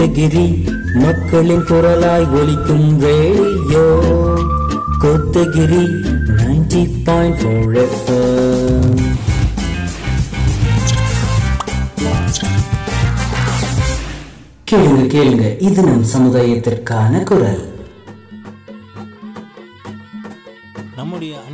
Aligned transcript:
கோத்தகிரி 0.00 0.44
மக்களின் 0.94 1.64
குரலாய் 1.68 2.26
ஒலிக்கும் 2.38 2.86
radio. 3.00 3.82
Kotagiri 5.02 5.82
ninety 6.38 6.82
point 7.04 7.36
four 7.40 7.76
FM 7.82 8.96
கேளுங்க 14.64 15.02
கேளுங்க 15.14 15.44
இது 15.60 15.82
நம் 15.82 16.04
சமுதாயத்திற்கான 16.04 17.22
குரல். 17.22 17.62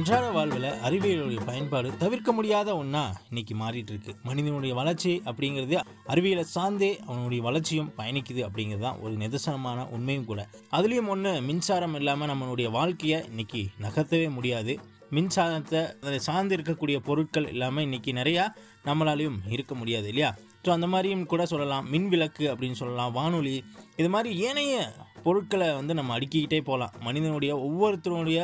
அன்றாட 0.08 0.26
வாழ்வில் 0.30 0.66
அறிவியலுடைய 0.86 1.44
பயன்பாடு 1.44 1.96
தவிர்க்க 1.96 2.32
முடியாத 2.32 2.76
ஒன்றா 2.76 3.00
இன்னைக்கு 3.28 3.54
மாறிட்டு 3.54 3.92
இருக்கு 3.92 4.12
மனிதனுடைய 4.22 4.74
வளர்ச்சி 4.74 5.12
அப்படிங்கிறது 5.24 5.76
அறிவியலை 6.06 6.44
சார்ந்தே 6.44 6.90
அவனுடைய 7.06 7.42
வளர்ச்சியும் 7.42 7.90
பயணிக்குது 7.96 8.42
அப்படிங்கிறது 8.48 8.78
தான் 8.78 9.00
ஒரு 9.00 9.14
நிதர்சனமான 9.16 9.88
உண்மையும் 9.88 10.24
கூட. 10.24 10.48
அதுலேயும் 10.70 11.10
ஒன்று 11.14 11.32
மின்சாரம் 11.40 11.94
இல்லாமல் 11.94 12.28
நம்மளுடைய 12.28 12.70
வாழ்க்கையை 12.70 13.18
இன்னைக்கு 13.28 13.62
நகர்த்தவே 13.80 14.28
முடியாது. 14.30 14.74
மின்சாரத்தை 15.10 15.82
அதை 16.00 16.18
சார்ந்து 16.18 16.56
இருக்கக்கூடிய 16.56 16.98
பொருட்கள் 16.98 17.48
இல்லாமல் 17.48 17.84
இன்னைக்கு 17.84 18.12
நிறையா 18.12 18.46
நம்மளாலையும் 18.84 19.40
இருக்க 19.48 19.74
முடியாது 19.74 20.08
இல்லையா? 20.08 20.30
ஸோ 20.64 20.70
அந்த 20.70 20.86
மாதிரியும் 20.86 21.26
கூட 21.26 21.46
சொல்லலாம். 21.46 21.88
மின் 21.90 22.08
விளக்கு 22.08 22.54
அப்படின்னு 22.54 22.80
சொல்லலாம் 22.82 23.12
வானொலி. 23.12 23.64
இது 23.96 24.08
மாதிரி 24.08 24.30
ஏனைய 24.38 24.94
பொருட்களை 25.22 25.68
வந்து 25.74 25.94
நம்ம 25.94 26.18
அடுக்கிக்கிட்டே 26.18 26.60
போகலாம். 26.60 26.92
மனிதனுடைய 27.00 27.52
ஒவ்வொருத்தருடைய 27.56 28.40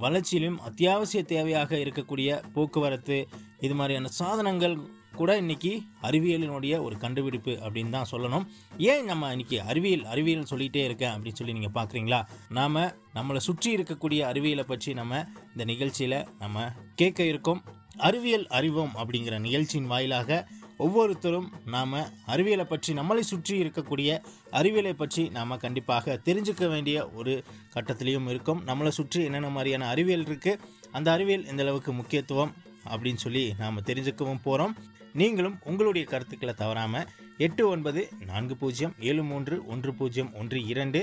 வளர்ச்சியிலும் 0.00 0.58
அத்தியாவசிய 0.60 1.20
தேவையாக 1.32 1.72
இருக்கக்கூடிய 1.84 2.28
போக்குவரத்து 2.54 3.16
இது 3.60 3.74
மாதிரியான 3.74 4.08
சாதனங்கள் 4.08 4.76
கூட 5.16 5.30
இன்னைக்கு 5.36 5.70
அறிவியலினுடைய 6.02 6.74
ஒரு 6.82 6.96
கண்டுபிடிப்பு 6.98 7.52
அப்படின்னு 7.62 7.90
தான் 7.90 8.10
சொல்லணும். 8.10 8.44
ஏன் 8.90 9.04
நம்ம 9.04 9.30
இன்னைக்கு 9.30 9.62
அறிவியல் 9.62 10.04
அறிவியல் 10.04 10.50
சொல்லிகிட்டே 10.50 10.82
இருக்கேன் 10.84 11.14
அப்படின்னு 11.14 11.38
சொல்லி 11.40 11.56
நீங்கள் 11.58 11.74
பார்க்குறீங்களா 11.78 12.20
நாம் 12.58 12.78
நம்மளை 13.14 13.40
சுற்றி 13.48 13.70
இருக்கக்கூடிய 13.76 14.20
அறிவியலை 14.30 14.64
பற்றி 14.64 14.92
நம்ம 14.94 15.22
இந்த 15.52 15.64
நிகழ்ச்சியில் 15.64 16.18
நம்ம 16.38 16.56
கேட்க 16.94 17.20
இருக்கோம். 17.24 17.62
அறிவியல் 18.08 18.46
அறிவோம் 18.58 18.92
அப்படிங்கிற 18.96 19.38
நிகழ்ச்சியின் 19.38 19.86
வாயிலாக 19.86 20.40
ஒவ்வொருத்தரும் 20.84 21.48
நாம் 21.74 21.94
அறிவியலை 22.32 22.64
பற்றி 22.64 22.90
நம்மளை 22.98 23.22
சுற்றி 23.30 23.54
இருக்கக்கூடிய 23.62 24.10
அறிவியலை 24.58 24.94
பற்றி 25.00 25.22
நாம் 25.36 25.62
கண்டிப்பாக 25.64 26.16
தெரிஞ்சுக்க 26.28 26.68
வேண்டிய 26.68 26.96
ஒரு 27.18 27.34
கட்டத்திலையும் 27.74 28.28
இருக்கும். 28.32 28.62
நம்மளை 28.66 28.92
சுற்றி 28.98 29.20
என்னென்ன 29.24 29.50
மாதிரியான 29.56 29.88
அறிவியல் 29.94 30.26
இருக்குது 30.28 30.60
அந்த 30.92 31.08
அறிவியல் 31.12 31.48
எந்தளவுக்கு 31.52 31.92
முக்கியத்துவம் 32.00 32.54
அப்படின்னு 32.92 33.22
சொல்லி 33.24 33.44
நாம் 33.58 33.86
தெரிஞ்சுக்கவும் 33.90 34.44
போகிறோம் 34.46 34.74
நீங்களும் 35.20 35.56
உங்களுடைய 35.64 36.04
கருத்துக்களை 36.10 36.54
தவறாமல் 36.54 37.08
எட்டு 37.46 37.62
ஒன்பது 37.68 38.02
நான்கு 38.26 38.54
பூஜ்ஜியம் 38.56 38.94
ஏழு 39.08 39.22
மூன்று 39.24 39.56
ஒன்று 39.66 39.90
பூஜ்ஜியம் 39.94 40.34
ஒன்று 40.34 40.58
இரண்டு. 40.72 41.00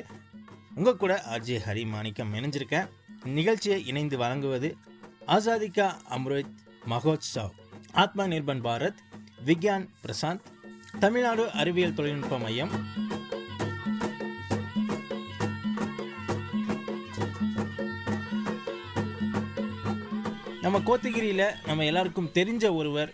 உங்கள் 0.75 1.01
கூட 1.01 1.13
ஆர்ஜே 1.33 1.57
ஹரி 1.67 1.83
மாணிக்கம் 1.93 2.33
இணைஞ்சிருக்கேன். 2.33 2.89
நிகழ்ச்சியை 3.37 3.79
இணைந்து 3.91 4.17
வழங்குவது 4.17 4.69
ஆசாதிகா 5.35 5.87
அம்ருத் 6.15 6.53
மகோத்சவ். 6.89 7.53
ஆத்மா 8.03 8.23
நிர்பன் 8.33 8.63
பாரத் 8.67 8.99
விக்யான் 9.45 9.89
பிரசாந்த். 10.03 10.39
தமிழ்நாடு 10.99 11.51
அறிவியல் 11.51 11.93
தொழில்நுட்ப 11.93 12.39
மையம். 12.39 13.05
நம்ம 20.61 20.79
கோத்தகிரியில் 20.79 21.53
நம்ம 21.65 21.85
எல்லாருக்கும் 21.85 22.29
தெரிஞ்ச 22.33 22.73
ஒருவர் 22.73 23.13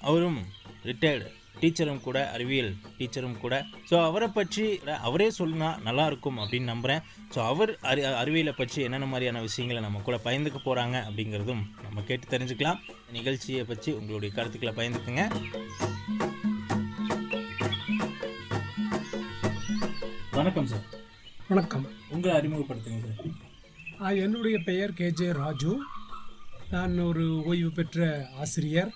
அவரும் 0.00 0.44
ரிட்டையர்டு 0.84 1.38
டீச்சரும் 1.60 2.02
கூட 2.06 2.18
அறிவியல் 2.34 2.70
டீச்சரும் 2.98 3.36
கூட. 3.44 3.54
ஸோ 3.90 3.96
அவரை 4.08 4.28
பற்றி 4.36 4.64
அவரே 5.08 5.28
சொல்லினா 5.38 5.68
நல்லா 5.86 6.04
இருக்கும் 6.10 6.38
அப்படின்னு 6.42 6.72
நம்புகிறேன் 6.72 7.02
ஸோ 7.34 7.38
அவர் 7.50 7.72
அறி 7.90 8.02
அறிவியலை 8.22 8.54
பற்றி 8.60 8.78
என்னென்ன 8.86 9.08
மாதிரியான 9.12 9.42
விஷயங்களை 9.48 9.82
நம்ம 9.86 10.02
கூட 10.08 10.18
பயந்துக்க 10.26 10.60
போகிறாங்க 10.68 10.96
அப்படிங்கிறதும் 11.08 11.62
நம்ம 11.84 12.04
கேட்டு 12.08 12.32
தெரிஞ்சுக்கலாம். 12.34 12.80
நிகழ்ச்சியை 13.18 13.64
பற்றி 13.72 13.92
உங்களுடைய 14.00 14.30
கருத்துக்களை 14.38 14.74
பயந்துக்குங்க 14.80 15.24
வணக்கம் 20.38 20.68
சார் 20.72 20.84
வணக்கம். 21.52 21.86
உங்களை 22.14 22.32
அறிமுகப்படுத்துங்க 22.40 23.00
சார் 23.06 24.18
என்னுடைய 24.24 24.56
பெயர் 24.68 24.92
கேஜே 24.98 25.30
ராஜு. 25.40 25.72
நான் 26.74 26.94
ஒரு 27.10 27.24
ஓய்வு 27.50 27.70
பெற்ற 27.78 28.06
ஆசிரியர். 28.42 28.90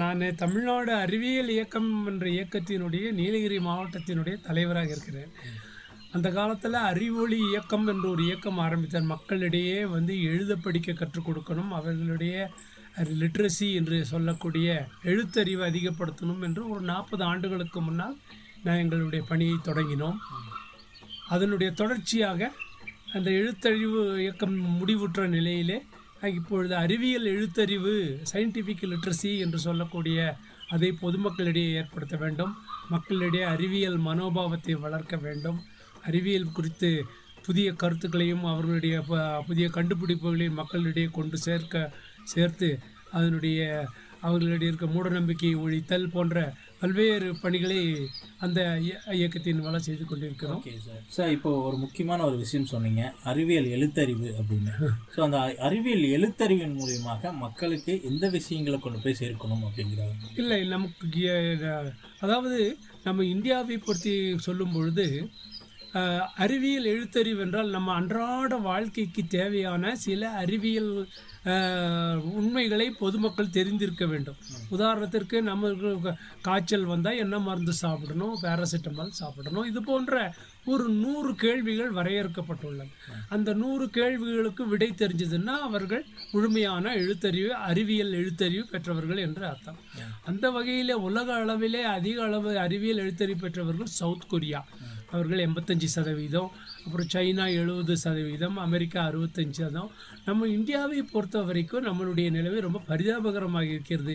நான் 0.00 0.22
தமிழ்நாடு 0.36 0.92
அறிவியல் 0.94 1.48
இயக்கம் 1.48 2.06
என்ற 2.06 2.26
இயக்கத்தினுடைய 2.26 3.12
நீலகிரி 3.12 3.58
மாவட்டத்தினுடைய 3.58 4.34
தலைவராக 4.46 4.90
இருக்கிறேன். 4.90 5.30
அந்த 6.12 6.28
காலத்தில் 6.30 6.76
அறிவொளி 6.90 7.38
இயக்கம் 7.48 7.86
என்ற 7.86 8.08
ஒரு 8.08 8.24
இயக்கம் 8.24 8.58
ஆரம்பித்தார். 8.58 9.10
மக்களிடையே 9.14 9.78
வந்து 9.94 10.14
எழுத 10.22 10.56
படிக்க 10.56 10.92
கற்றுக் 10.92 11.28
கொடுக்கணும் 11.28 11.72
அவர்களுடைய 11.78 12.50
லிட்ரஸி 13.20 13.68
என்று 13.78 13.96
சொல்லக்கூடிய 14.04 14.68
எழுத்தறிவை 15.04 15.64
அதிகப்படுத்தணும் 15.70 16.42
என்று 16.42 16.62
ஒரு 16.68 16.80
நாற்பது 16.80 17.24
ஆண்டுகளுக்கு 17.24 17.80
முன்னால் 17.80 18.16
நான் 18.64 18.82
எங்களுடைய 18.84 19.24
பணியை 19.28 19.56
தொடங்கினோம். 19.64 20.20
அதனுடைய 21.28 21.72
தொடர்ச்சியாக 21.72 22.52
அந்த 23.12 23.30
எழுத்தறிவு 23.30 24.18
இயக்கம் 24.18 24.56
முடிவுற்ற 24.78 25.26
நிலையிலே 25.26 25.78
இப்பொழுது 26.28 26.76
அறிவியல் 26.76 27.24
எழுத்தறிவு 27.24 27.94
சயின்டிஃபிக் 28.32 28.92
லிட்ரஸி 28.92 29.38
என்று 29.38 29.58
சொல்லக்கூடிய 29.58 30.36
அதை 30.68 30.98
பொதுமக்களிடையே 31.02 31.72
ஏற்படுத்த 31.72 32.16
வேண்டும். 32.16 32.56
மக்களிடையே 32.88 33.44
அறிவியல் 33.44 33.98
மனோபாவத்தை 34.00 34.72
வளர்க்க 34.72 35.16
வேண்டும். 35.16 35.62
அறிவியல் 36.04 36.52
குறித்து 36.52 37.04
புதிய 37.44 37.72
கருத்துக்களையும் 37.72 38.44
அவர்களுடைய 38.44 39.04
புதிய 39.46 39.68
கண்டுபிடிப்புகளையும் 39.68 40.58
மக்களிடையே 40.60 41.08
கொண்டு 41.12 41.38
சேர்க்க 41.38 41.92
சேர்த்து 42.24 42.78
அதனுடைய 43.10 43.88
அவர்களிடையே 44.20 44.72
இருக்க 44.72 44.86
மூடநம்பிக்கையை 44.86 45.56
ஒழித்தல் 45.56 46.10
போன்ற 46.10 46.54
பல்வேறு 46.84 47.36
பணிகளை 47.42 47.78
அந்த 48.38 48.78
இய- 48.80 49.12
இயக்கத்தின் 49.12 49.60
வள 49.60 49.78
செய்து 49.78 50.04
கொண்டிருக்கிறோம். 50.04 50.62
Okay 50.66 50.78
sir. 50.78 51.02
சார் 51.08 51.30
இப்போ 51.30 51.62
ஒரு 51.62 51.76
முக்கியமான 51.76 52.24
ஒரு 52.24 52.36
விஷயம் 52.36 52.66
சொன்னீங்க. 52.66 53.14
அறிவியல் 53.22 53.64
எழுத்தறிவு 53.64 54.32
அப்படின்னு. 54.40 54.72
ஸோ 55.16 55.20
அந்த 55.20 55.54
அறிவியல் 55.58 56.06
எழுத்தறிவின் 56.16 56.76
மூலியமாக 56.80 57.32
மக்களுக்கு 57.34 58.00
எந்த 58.04 58.28
விஷயங்களை 58.28 58.78
கொண்டு 58.78 58.98
போய் 58.98 59.16
சேர்க்கணும் 59.18 59.64
அப்படிங்கிறாங்க 59.66 60.38
இல்லை 60.38 60.66
நமக்கு 60.66 61.90
அதாவது 62.20 62.76
நம்ம 63.04 63.24
இந்தியாவை 63.24 63.78
பற்றி 63.78 64.38
சொல்லும் 64.38 64.72
பொழுது 64.72 65.30
அறிவியல் 66.36 66.90
எழுத்தறிவு 66.94 67.38
என்றால் 67.38 67.74
நம்ம 67.76 67.92
அன்றாட 67.92 68.56
வாழ்க்கைக்கு 68.56 69.22
தேவையான 69.28 69.94
சில 69.96 70.30
அறிவியல் 70.42 70.92
உண்மைகளை 72.38 72.86
பொதுமக்கள் 72.90 73.54
தெரிந்திருக்க 73.56 74.04
வேண்டும். 74.06 74.38
உதாரணத்திற்கு 74.70 75.36
நம்மளுக்கு 75.50 76.12
காய்ச்சல் 76.40 76.90
வந்தால் 76.92 77.16
என்ன 77.16 77.38
மருந்து 77.38 77.72
சாப்பிடணும்? 77.72 78.34
பேராசிட்டமால் 78.42 79.18
சாப்பிடணும். 79.20 79.68
இது 79.70 79.82
போன்ற 79.82 80.34
ஒரு 80.64 80.88
நூறு 80.88 81.34
கேள்விகள் 81.34 81.92
வரையறுக்கப்பட்டுள்ளன 81.92 82.90
அந்த 83.28 83.52
நூறு 83.52 83.86
கேள்விகளுக்கு 83.90 84.68
விடை 84.68 84.88
தெரிஞ்சதுன்னா 84.90 85.54
அவர்கள் 85.68 86.04
முழுமையான 86.32 86.94
எழுத்தறிவு 86.96 87.52
அறிவியல் 87.68 88.14
எழுத்தறிவு 88.20 88.64
பெற்றவர்கள் 88.70 89.20
என்று 89.26 89.44
அர்த்தம். 89.46 89.78
அந்த 90.24 90.50
வகையில் 90.50 90.94
உலக 91.08 91.28
அளவிலே 91.44 91.82
அதிக 91.98 92.22
அளவு 92.22 92.58
அறிவியல் 92.58 93.02
எழுத்தறிவு 93.06 93.38
பெற்றவர்கள் 93.38 93.94
சவுத் 94.00 94.28
கொரியா. 94.28 94.62
அவர்கள் 95.12 95.42
எண்பத்தஞ்சு 95.46 95.88
சதவீதம் 95.96 96.50
அப்புறம் 96.84 97.08
சைனா 97.14 97.44
எழுபது 97.60 97.96
சதவீதம் 97.96 98.56
அமெரிக்கா 98.56 99.00
அறுபத்தஞ்சு 99.10 99.60
சதம் 99.60 99.90
நம்ம 100.24 100.48
இந்தியாவை 100.48 101.02
பொறுத்த 101.02 101.42
வரைக்கும் 101.42 101.86
நம்மளுடைய 101.86 102.30
நிலைமை 102.30 102.60
ரொம்ப 102.60 102.82
பரிதாபகரமாக 102.88 103.62
இருக்கிறது. 103.62 104.14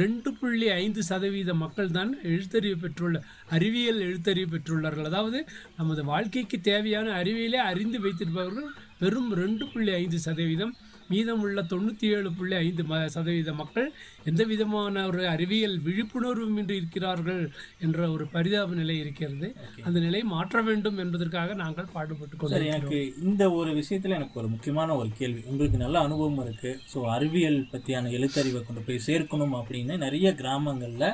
ரெண்டு 0.00 0.32
புள்ளி 0.32 0.68
ஐந்து 0.70 1.02
சதவீத 1.02 1.54
மக்கள் 1.54 1.90
தான் 1.90 2.12
எழுத்தறிவு 2.22 2.78
பெற்றுள்ள 2.80 3.22
அறிவியல் 3.50 4.00
எழுத்தறிவு 4.00 4.50
பெற்றுள்ளார்கள் 4.54 5.04
அதாவது 5.04 5.40
நமது 5.76 6.04
வாழ்க்கைக்கு 6.04 6.60
தேவையான 6.60 7.12
அறிவியலே 7.12 7.60
அறிந்து 7.70 8.00
வைத்திருப்பவர்கள் 8.00 8.68
வெறும் 8.98 9.32
ரெண்டு 9.34 9.66
புள்ளி 9.72 9.92
ஐந்து 9.92 10.18
சதவீதம். 10.18 10.74
மீதமுள்ள 11.10 11.62
தொண்ணூற்றி 11.72 12.06
ஏழு 12.16 12.30
புள்ளி 12.38 12.54
ஐந்து 12.64 12.84
ம 12.90 13.00
சதவீத 13.14 13.52
மக்கள் 13.60 13.88
எந்த 14.30 14.42
விதமான 14.52 15.04
ஒரு 15.10 15.22
அறிவியல் 15.34 15.76
விழிப்புணர்வும் 15.86 16.56
இன்றி 16.62 16.76
இருக்கிறார்கள் 16.80 17.42
என்ற 17.84 17.98
ஒரு 18.14 18.24
பரிதாப 18.34 18.74
நிலை 18.80 18.96
இருக்கிறது. 19.04 19.48
அந்த 19.86 19.98
நிலை 20.06 20.20
மாற்ற 20.34 20.62
வேண்டும் 20.68 20.98
என்பதற்காக 21.04 21.54
நாங்கள் 21.62 21.92
பாடுபட்டு 21.94 22.34
கொண்டிருக்கிறோம். 22.36 22.72
எனக்கு 22.74 23.00
இந்த 23.28 23.44
ஒரு 23.60 23.72
விஷயத்தில் 23.80 24.16
எனக்கு 24.18 24.40
ஒரு 24.42 24.50
முக்கியமான 24.54 24.96
ஒரு 25.02 25.10
கேள்வி. 25.20 25.42
உங்களுக்கு 25.52 25.84
நல்ல 25.84 25.96
அனுபவம் 26.08 26.42
இருக்குது 26.46 26.78
ஸோ 26.92 26.98
அறிவியல் 27.16 27.60
பற்றியான 27.72 28.12
எழுத்தறிவை 28.18 28.62
கொண்டு 28.64 28.84
போய் 28.88 29.06
சேர்க்கணும் 29.08 29.56
அப்படின்னு 29.60 29.96
நிறைய 30.06 30.34
கிராமங்களில் 30.42 31.10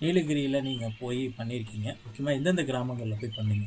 நீலகிரியில் 0.00 0.64
நீங்கள் 0.68 0.96
போய் 1.02 1.20
பண்ணியிருக்கீங்க 1.36 1.88
முக்கியமாக 2.04 2.38
எந்தெந்த 2.38 2.62
கிராமங்களில் 2.70 3.20
போய் 3.20 3.36
பண்ணீங்க? 3.38 3.66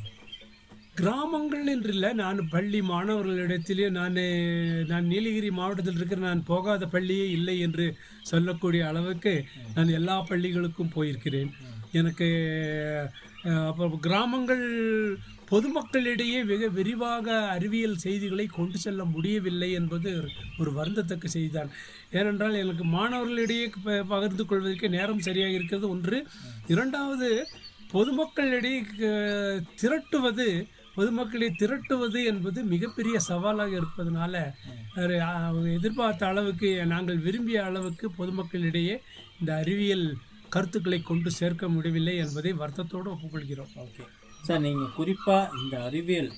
கிராமங்கள் 0.94 1.66
என்று 1.66 1.92
இல்லை 1.92 2.10
நான் 2.12 2.38
பள்ளி 2.48 2.80
மாணவர்களிடத்திலே 2.80 3.86
நான் 3.98 4.18
நான் 4.90 5.10
நீலகிரி 5.12 5.50
மாவட்டத்தில் 5.50 5.94
இருக்கிற 5.94 6.20
நான் 6.20 6.48
போகாத 6.50 6.86
பள்ளியே 6.86 7.26
இல்லை 7.30 7.56
என்று 7.66 7.86
சொல்லக்கூடிய 8.30 8.82
அளவுக்கு 8.88 9.34
நான் 9.74 9.96
எல்லா 9.98 10.16
பள்ளிகளுக்கும் 10.30 10.94
போயிருக்கிறேன். 10.96 11.50
எனக்கு 11.92 12.28
அப்புறம் 13.68 13.94
கிராமங்கள் 14.06 14.64
பொதுமக்களிடையே 15.50 16.40
வெகு 16.50 16.66
விரிவாக 16.72 17.36
அறிவியல் 17.54 18.02
செய்திகளை 18.04 18.46
கொண்டு 18.46 18.78
செல்ல 18.78 19.04
முடியவில்லை 19.14 19.70
என்பது 19.78 20.10
ஒரு 20.58 20.70
வருந்தத்தக்க 20.76 21.26
செய்திதான். 21.36 21.70
ஏனென்றால் 22.18 22.60
எனக்கு 22.64 22.84
மாணவர்களிடையே 22.98 23.66
பகிர்ந்து 24.12 24.44
கொள்வதற்கு 24.44 24.88
நேரம் 24.96 25.24
சரியாக 25.28 25.56
இருக்கிறது. 25.58 25.88
ஒன்று. 25.94 26.18
இரண்டாவது 26.74 27.30
பொதுமக்களிடையே 27.94 28.82
திரட்டுவது 29.80 30.46
பொதுமக்களை 31.00 31.48
திரட்டுவது 31.60 32.20
என்பது 32.30 32.60
மிகப்பெரிய 32.72 33.16
சவாலாக 33.28 33.72
இருப்பதனால 33.80 34.34
எதிர்பார்த்த 35.76 36.22
அளவுக்கு 36.30 36.70
நாங்கள் 36.92 37.22
விரும்பிய 37.26 37.58
அளவுக்கு 37.68 38.06
பொதுமக்களிடையே 38.18 38.96
இந்த 39.40 39.50
அறிவியல் 39.62 40.06
கருத்துக்களை 40.54 40.98
கொண்டு 41.02 41.30
சேர்க்க 41.38 41.64
முடியவில்லை 41.74 42.14
என்பதை 42.24 42.52
வருத்தத்தோடு 42.60 43.08
ஒப்புக்கொள்கிறோம். 43.14 43.70
ஓகே. 43.84 44.04
சார் 44.46 44.64
நீங்கள் 44.64 44.94
குறிப்பாக 44.96 45.58
இந்த 45.62 45.74
அறிவியல் 45.88 46.30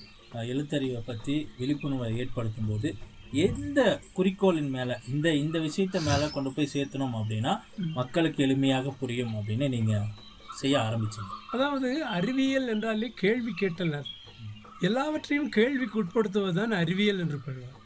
எழுத்தறிவை 0.51 1.01
பற்றி 1.09 1.35
விழிப்புணர்வை 1.59 2.09
ஏற்படுத்தும் 2.23 2.69
போது 2.69 2.89
எந்த 3.47 3.79
குறிக்கோளின் 4.17 4.71
மேலே 4.75 4.95
இந்த 5.11 5.27
இந்த 5.43 5.57
விஷயத்த 5.67 5.99
மேலே 6.09 6.25
கொண்டு 6.35 6.49
போய் 6.55 6.73
சேர்த்தணும் 6.75 7.15
அப்படின்னா 7.19 7.53
மக்களுக்கு 7.99 8.39
எளிமையாக 8.47 8.93
புரியும் 9.01 9.33
அப்படின்னு 9.39 9.67
நீங்கள் 9.75 10.07
செய்ய 10.61 10.75
ஆரம்பிச்சீங்க. 10.87 11.31
அதாவது 11.55 11.89
அறிவியல் 12.17 12.67
என்றாலே 12.73 13.09
கேள்வி 13.21 13.53
கேட்டனர் 13.61 14.09
எல்லாவற்றையும் 14.87 15.49
கேள்விக்கு 15.57 15.97
உட்படுத்துவதுதான் 16.03 16.79
அறிவியல் 16.81 17.21
என்று 17.23 17.39
கொள்வார். 17.43 17.81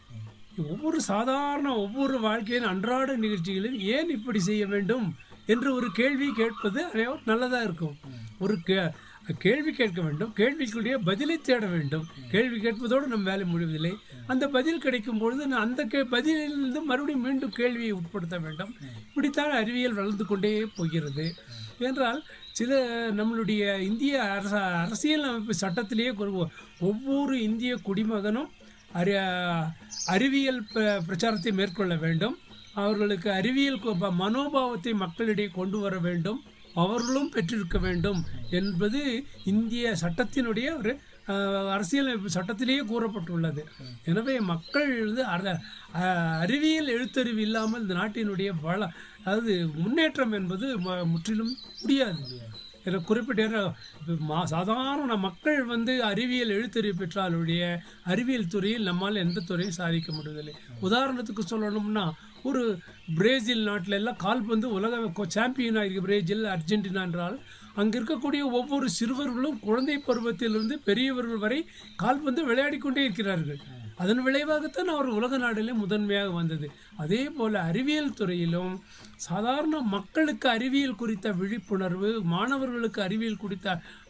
ஒவ்வொரு 0.71 0.99
சாதாரண 1.11 1.67
ஒவ்வொரு 1.85 2.15
வாழ்க்கையின் 2.27 2.69
அன்றாட 2.71 3.17
நிகழ்ச்சிகளிலும் 3.17 3.83
ஏன் 3.95 4.13
இப்படி 4.15 4.39
செய்ய 4.47 4.63
வேண்டும் 4.73 5.07
என்று 5.53 5.69
ஒரு 5.77 5.89
கேள்வி 5.99 6.27
கேட்பது 6.39 6.81
நல்லதாக 7.25 7.67
இருக்கும். 7.67 7.97
ஒரு 8.39 8.55
கே 8.69 8.79
கேள்வி 9.43 9.71
கேட்க 9.73 9.99
வேண்டும் 10.01 10.33
கேள்விக்குரிய 10.33 10.97
பதிலை 11.09 11.35
தேட 11.37 11.63
வேண்டும். 11.65 12.05
கேள்வி 12.33 12.57
கேட்பதோடு 12.59 13.07
நம் 13.13 13.27
வேலை 13.29 13.45
முடிவதில்லை. 13.53 13.93
அந்த 14.33 14.45
பதில் 14.55 14.83
கிடைக்கும் 14.85 15.21
பொழுது 15.23 15.43
அந்த 15.65 15.81
கே 15.93 16.01
பதிலிலிருந்து 16.15 16.81
மறுபடியும் 16.89 17.25
மீண்டும் 17.27 17.57
கேள்வியை 17.59 17.91
உட்படுத்த 17.99 18.37
வேண்டும். 18.45 18.71
இப்படித்தான் 19.09 19.53
அறிவியல் 19.61 19.97
வளர்ந்து 19.99 20.25
கொண்டே 20.25 20.53
போகிறது. 20.77 21.27
என்றால் 21.87 22.21
சில 22.57 22.79
நம்மளுடைய 23.11 23.79
இந்திய 23.79 24.23
அரச 24.23 24.61
அரசியல் 24.61 25.23
அமைப்பு 25.23 25.53
சட்டத்திலேயே 25.53 26.09
கொள்வோம் 26.09 26.49
ஒவ்வொரு 26.79 27.41
இந்திய 27.41 27.77
குடிமகனும் 27.85 28.47
அறி 28.91 29.15
அறிவியல் 30.05 30.65
ப- 30.73 30.99
பிரச்சாரத்தை 30.99 31.51
மேற்கொள்ள 31.51 31.95
வேண்டும். 31.95 32.37
அவர்களுக்கு 32.73 33.31
அறிவியல் 33.31 33.79
மனோபாவத்தை 34.19 34.93
மக்களிடையே 34.93 35.49
கொண்டு 35.53 35.79
வர 35.79 35.97
வேண்டும். 35.97 36.43
அவர்களும் 36.73 37.29
பெற்றிருக்க 37.29 37.77
வேண்டும் 37.77 38.25
என்பது 38.51 39.25
இந்திய 39.45 39.95
சட்டத்தினுடைய 40.01 40.77
ஒரு 40.77 40.99
அரசியல் 41.75 42.11
சட்டத்திலேயே 42.35 42.83
கூறப்பட்டுள்ளது. 42.91 43.63
எனவே 44.09 44.35
மக்கள் 44.51 44.91
வந்து 45.05 45.23
அறிவியல் 46.45 46.93
எழுத்தறிவு 46.95 47.41
இல்லாமல் 47.47 47.81
இந்த 47.81 47.95
நாட்டினுடைய 48.01 48.51
வள 48.67 48.81
அதாவது 49.25 49.53
முன்னேற்றம் 49.83 50.35
என்பது 50.39 50.67
முற்றிலும் 51.13 51.53
முடியாது. 51.81 52.21
என 52.87 52.99
குறிப்பிட்ட 53.07 53.61
மா 54.27 54.41
சாதாரண 54.53 55.13
மக்கள் 55.25 55.57
வந்து 55.71 55.93
அறிவியல் 56.09 56.53
எழுத்தறிவு 56.57 56.95
பெற்றாலுடைய 56.99 57.63
அறிவியல் 58.11 58.51
துறையில் 58.53 58.87
நம்மால் 58.89 59.23
எந்த 59.23 59.43
துறையும் 59.49 59.77
சாதிக்க 59.79 60.09
முடியவில்லை 60.11 60.53
உதாரணத்துக்கு 60.87 61.43
சொல்லணும்னா 61.49 62.05
ஒரு 62.49 62.63
பிரேசில் 63.17 63.67
நாட்டில் 63.69 63.97
எல்லாம் 63.97 64.21
கால்பந்து 64.25 64.67
உலக 64.77 65.25
சாம்பியன் 65.37 65.81
இருக்குது 65.83 66.05
பிரேசில் 66.07 66.45
அர்ஜென்டினா 66.55 67.03
என்றால் 67.07 67.37
அங்கே 67.79 67.95
இருக்கக்கூடிய 67.99 68.43
ஒவ்வொரு 68.59 68.87
சிறுவர்களும் 68.97 69.57
குழந்தை 69.65 69.97
பருவத்திலிருந்து 70.07 70.77
பெரியவர்கள் 70.87 71.43
வரை 71.45 71.59
கால்பந்து 72.03 72.43
விளையாடி 72.49 72.77
கொண்டே 72.79 73.03
இருக்கிறார்கள். 73.07 73.59
அதன் 74.03 74.21
விளைவாகத்தான் 74.25 74.89
அவர் 74.93 75.07
உலக 75.17 75.37
நாடிலே 75.43 75.73
முதன்மையாக 75.83 76.31
வந்தது. 76.39 76.67
அதே 77.03 77.21
போல் 77.37 77.55
அறிவியல் 77.69 78.17
துறையிலும் 78.19 78.73
சாதாரண 79.27 79.77
மக்களுக்கு 79.95 80.47
அறிவியல் 80.55 80.99
குறித்த 81.01 81.27
விழிப்புணர்வு 81.39 82.09
மாணவர்களுக்கு 82.33 83.01
அறிவியல் 83.07 83.41
குறித்த 83.43 83.67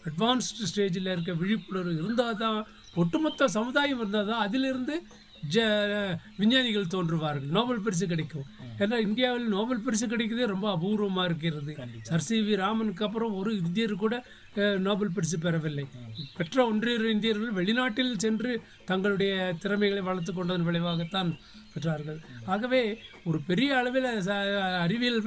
அட்வான்ஸ்டு 0.09 0.67
ஸ்டேஜில் 0.71 1.13
இருக்க 1.13 1.33
விழிப்புணர்வு 1.43 1.93
இருந்தால் 2.01 2.41
தான் 2.43 2.59
ஒட்டுமொத்த 2.95 3.49
சமுதாயம் 3.57 4.01
இருந்தால் 4.01 4.29
தான் 4.31 4.43
அதிலிருந்து 4.47 4.97
ஜ 5.53 5.65
விஞ்ஞானிகள் 6.39 6.91
தோன்றுவார்கள். 6.93 7.49
நோபல் 7.57 7.83
பரிசு 7.85 8.05
கிடைக்கும். 8.13 8.47
ஏன்னா 8.83 8.97
இந்தியாவில் 9.07 9.47
நோபல் 9.55 9.83
பரிசு 9.85 10.05
கிடைக்கிறதே 10.07 10.47
ரொம்ப 10.53 10.67
அபூர்வமாக 10.75 11.27
இருக்கிறது. 11.29 11.73
சர் 12.09 12.25
சி 12.27 12.37
வி 12.47 12.55
ராமனுக்கு 12.63 13.05
அப்புறம் 13.07 13.35
ஒரு 13.41 13.51
இந்தியர் 13.61 14.01
கூட 14.03 14.15
நோபல் 14.87 15.13
பரிசு 15.15 15.37
பெறவில்லை. 15.45 15.85
பெற்ற 16.37 16.65
ஒன்றிய 16.71 17.13
இந்தியர்கள் 17.15 17.57
வெளிநாட்டில் 17.59 18.13
சென்று 18.25 18.51
தங்களுடைய 18.91 19.33
திறமைகளை 19.63 20.03
வளர்த்து 20.09 20.33
கொண்டதன் 20.33 20.67
விளைவாகத்தான் 20.69 21.31
பெற்றார்கள். 21.73 22.19
ஆகவே 22.53 22.81
ஒரு 23.29 23.39
பெரிய 23.49 23.69
அளவில் 23.79 24.09
அறிவியல் 24.85 25.21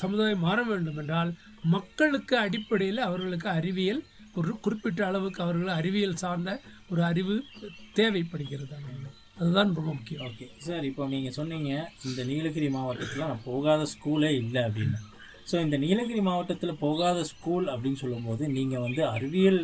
சமுதாயம் 0.00 0.44
மாற 0.46 0.58
வேண்டும் 0.70 0.98
என்றால் 1.02 1.30
மக்களுக்கு 1.74 2.34
அடிப்படையில் 2.44 3.00
அவர்களுக்கு 3.08 3.48
அறிவியல் 3.58 4.02
ஒரு 4.40 4.52
குறிப்பிட்ட 4.64 5.00
அளவுக்கு 5.06 5.40
அவர்கள் 5.44 5.78
அறிவியல் 5.80 6.20
சார்ந்த 6.22 6.50
ஒரு 6.90 7.00
அறிவு 7.10 7.36
தேவைப்படுகிறது. 7.98 8.72
அவர்களுக்கு. 8.78 9.18
அதுதான் 9.40 9.68
ரொம்ப 9.70 9.90
முக்கியம். 9.90 10.22
ஓகே 10.26 10.46
சார் 10.64 10.84
இப்போ 10.88 11.02
நீங்கள் 11.12 11.36
சொன்னீங்க 11.36 11.70
இந்த 12.08 12.20
நீலகிரி 12.30 12.68
மாவட்டத்தில் 12.74 13.24
நான் 13.24 13.44
போகாத 13.46 13.82
ஸ்கூலே 13.92 14.30
இல்லை 14.40 14.62
அப்படின்னு. 14.66 14.98
ஸோ 15.50 15.60
இந்த 15.62 15.76
நீலகிரி 15.84 16.22
மாவட்டத்தில் 16.26 16.80
போகாத 16.82 17.20
ஸ்கூல் 17.30 17.66
அப்படின்னு 17.72 18.02
சொல்லும்போது 18.02 18.42
நீங்கள் 18.56 18.84
வந்து 18.86 19.02
அறிவியல் 19.10 19.60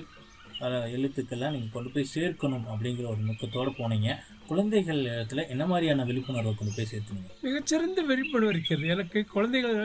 அஹ், 0.61 0.87
எழுத்துக்கள்லாம் 0.95 1.55
நீங்கள் 1.55 1.75
கொண்டு 1.75 1.91
போய் 1.95 2.13
சேர்க்கணும் 2.13 2.67
அப்படிங்கிற 2.71 3.07
ஒரு 3.11 3.23
நோக்கத்தோடு 3.25 3.71
போனீங்க. 3.79 4.11
குழந்தைகள் 4.49 5.01
இடத்துல 5.11 5.43
என்ன 5.53 5.65
மாதிரியான 5.67 6.05
விழிப்புணர்வை 6.09 6.53
கொண்டு 6.55 6.75
போய் 6.77 6.91
சேர்த்துனீங்க 6.91 7.31
மிகச்சிறந்த 7.47 8.01
விழிப்புணர்வு 8.09 8.53
இருக்கிறது. 8.55 8.87
எனக்கு 8.95 9.19
குழந்தைகள் 9.33 9.77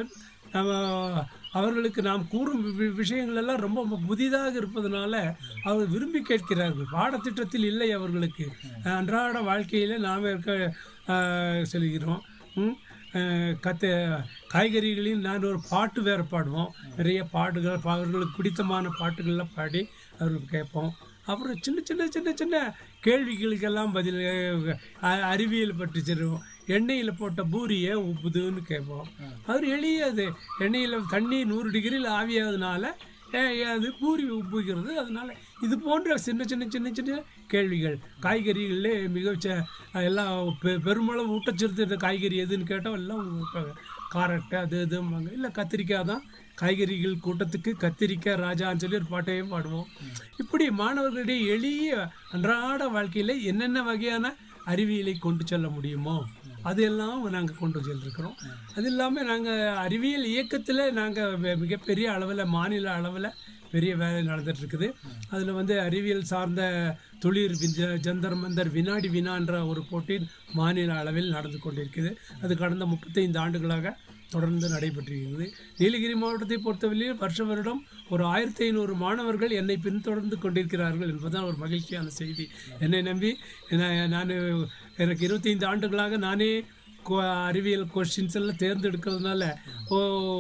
நம்ம 0.52 1.24
அவர்களுக்கு 1.52 2.02
நாம் 2.02 2.28
கூறும் 2.28 2.80
வி- 2.80 2.96
விஷயங்கள் 2.96 3.36
எல்லாம் 3.36 3.58
ரொம்ப 3.58 4.00
புதிதாக 4.08 4.60
இருப்பதனால 4.60 5.36
அவர் 5.64 5.88
விரும்பி 5.88 6.22
கேட்கிறார்கள். 6.22 6.86
பாடத்திட்டத்தில் 6.92 7.66
இல்லை 7.66 7.92
அவர்களுக்கு. 7.92 8.52
அன்றாட 8.84 9.42
வாழ்க்கையில் 9.42 10.00
நாம் 10.00 10.24
இருக்க 10.24 10.76
செல்கிறோம். 11.66 12.24
கத்த 13.64 14.18
காய்கறிகளில் 14.54 15.18
நான் 15.18 15.44
ஒரு 15.44 15.62
பாட்டு 15.70 16.02
வேறு 16.02 16.26
பாடுவோம். 16.26 16.74
நிறைய 16.98 17.24
பாட்டுகள் 17.24 17.80
அவர்களுக்கு 17.84 18.38
பிடித்தமான 18.38 18.90
பாட்டுகள்லாம் 19.00 19.54
பாடி 19.56 19.88
அவர்களுக்கு 20.14 20.58
கேட்போம். 20.58 20.94
அப்புறம் 21.26 21.58
சின்ன 21.62 21.82
சின்ன 21.84 22.08
சின்ன 22.08 22.32
சின்ன 22.36 22.76
கேள்விகளுக்கெல்லாம் 23.06 23.92
பதில் 23.92 24.20
அ- 25.04 25.26
அறிவியல் 25.26 25.76
பற்றி 25.76 26.02
சொல்லுவோம். 26.02 26.42
எண்ணெயில் 26.68 27.16
போட்ட 27.18 27.44
பூரியை 27.44 27.94
உப்புதுன்னு 27.96 28.58
கேட்போம். 28.58 29.08
அவர் 29.46 29.66
எளியது. 29.66 30.32
எண்ணெயில் 30.60 31.04
தண்ணி 31.10 31.44
நூறு 31.44 31.72
டிகிரியில் 31.72 32.06
ஏன் 33.34 33.68
அது 33.68 33.94
பூரி 34.00 34.32
உப்புகிறது. 34.32 34.86
அதனால 34.86 35.36
இது 35.62 35.80
போன்ற 35.80 36.18
சின்ன 36.18 36.44
சின்ன 36.44 36.66
சின்ன 36.70 36.92
சின்ன 36.94 37.24
கேள்விகள். 37.48 38.00
காய்கறிகளிலே 38.22 39.10
மிக 39.10 39.32
ச- 39.32 39.64
எல்லாம் 39.94 40.58
பெ 40.62 40.78
பெருமளவு 40.78 41.36
ஊட்டச்சத்து 41.36 41.98
காய்கறி 41.98 42.44
எதுன்னு 42.44 42.64
கேட்டால் 42.64 42.94
எல்லாம் 42.94 43.40
ஊட்டுவாங்க. 43.40 43.74
காரட்டு 44.14 44.56
அது 44.56 44.88
இதும்பாங்க. 44.90 45.32
இல்லை 45.32 45.50
கத்திரிக்காய் 45.50 46.06
தான் 46.06 46.24
காய்கறிகள் 46.56 47.16
கூட்டத்துக்கு 47.16 47.74
கத்திரிக்காய் 47.80 48.42
ராஜான்னு 48.42 48.78
சொல்லி 48.78 48.96
ஒரு 48.96 49.06
பாட்டையே 49.10 49.48
பாடுவோம். 49.48 49.86
இப்படி 50.38 50.72
மாணவர்களுடைய 50.72 51.54
எளிய 51.54 52.10
அன்றாட 52.32 52.88
வாழ்க்கையில் 52.88 53.44
என்னென்ன 53.44 53.84
வகையான 53.84 54.36
அறிவியலை 54.66 55.18
கொண்டு 55.18 55.48
செல்ல 55.48 55.70
முடியுமோ 55.70 56.26
அதையெல்லாம் 56.64 57.30
நாங்கள் 57.30 57.56
கொண்டு 57.56 57.80
செல்லிருக்கிறோம் 57.80 58.38
அது 58.76 58.88
இல்லாமல் 58.88 59.26
நாங்கள் 59.26 59.62
அறிவியல் 59.80 60.26
இயக்கத்தில் 60.26 60.84
நாங்கள் 60.94 61.34
மிகப்பெரிய 61.58 62.12
அளவில் 62.12 62.46
மாநில 62.50 62.92
அளவில் 62.92 63.30
பெரிய 63.72 63.96
வேலை 63.96 64.22
நடந்துகிட்ருக்குது 64.28 64.88
அதில் 65.30 65.52
வந்து 65.52 65.80
அறிவியல் 65.82 66.24
சார்ந்த 66.24 66.62
துளிர் 67.20 67.56
விஞ்ச- 67.58 67.98
ஜந்தர் 68.00 68.36
மந்தர் 68.38 68.70
வினாடி 68.70 69.10
வினான்ற 69.10 69.68
ஒரு 69.68 69.84
போட்டி 69.84 70.16
மாநில 70.54 70.94
அளவில் 70.94 71.30
நடந்து 71.30 71.60
கொண்டிருக்குது. 71.60 72.12
அது 72.42 72.58
கடந்த 72.58 72.86
முப்பத்தைந்து 72.86 73.40
ஆண்டுகளாக 73.40 73.94
தொடர்ந்து 74.30 74.70
நடைபெற்றிருக்கிறது 74.70 75.46
நீலகிரி 75.78 76.14
மாவட்டத்தை 76.16 76.58
பொறுத்தவரையில் 76.58 77.18
வருஷ 77.18 77.44
வருடம் 77.44 77.82
ஒரு 78.10 78.24
ஆயிரத்தி 78.26 78.64
ஐநூறு 78.64 78.94
மாணவர்கள் 78.96 79.50
என்னை 79.52 79.78
பின்தொடர்ந்து 79.78 80.38
கொண்டிருக்கிறார்கள் 80.38 81.10
என்பதுதான் 81.10 81.44
ஒரு 81.44 81.58
மகிழ்ச்சியான 81.58 82.10
செய்தி. 82.12 82.46
என்னை 82.80 83.02
நம்பி 83.02 83.32
நான் 83.74 84.10
நான் 84.10 84.32
எனக்கு 84.98 85.26
இருபத்தைந்து 85.26 85.66
ஆண்டுகளாக 85.66 86.18
நானே 86.18 86.64
அறிவியல் 87.20 87.88
கொஸ்டின்ஸ் 87.96 88.34
எல்லாம் 88.34 88.56
தேர்ந்தெடுக்கிறதுனால 88.56 89.56
ஓ 89.88 89.98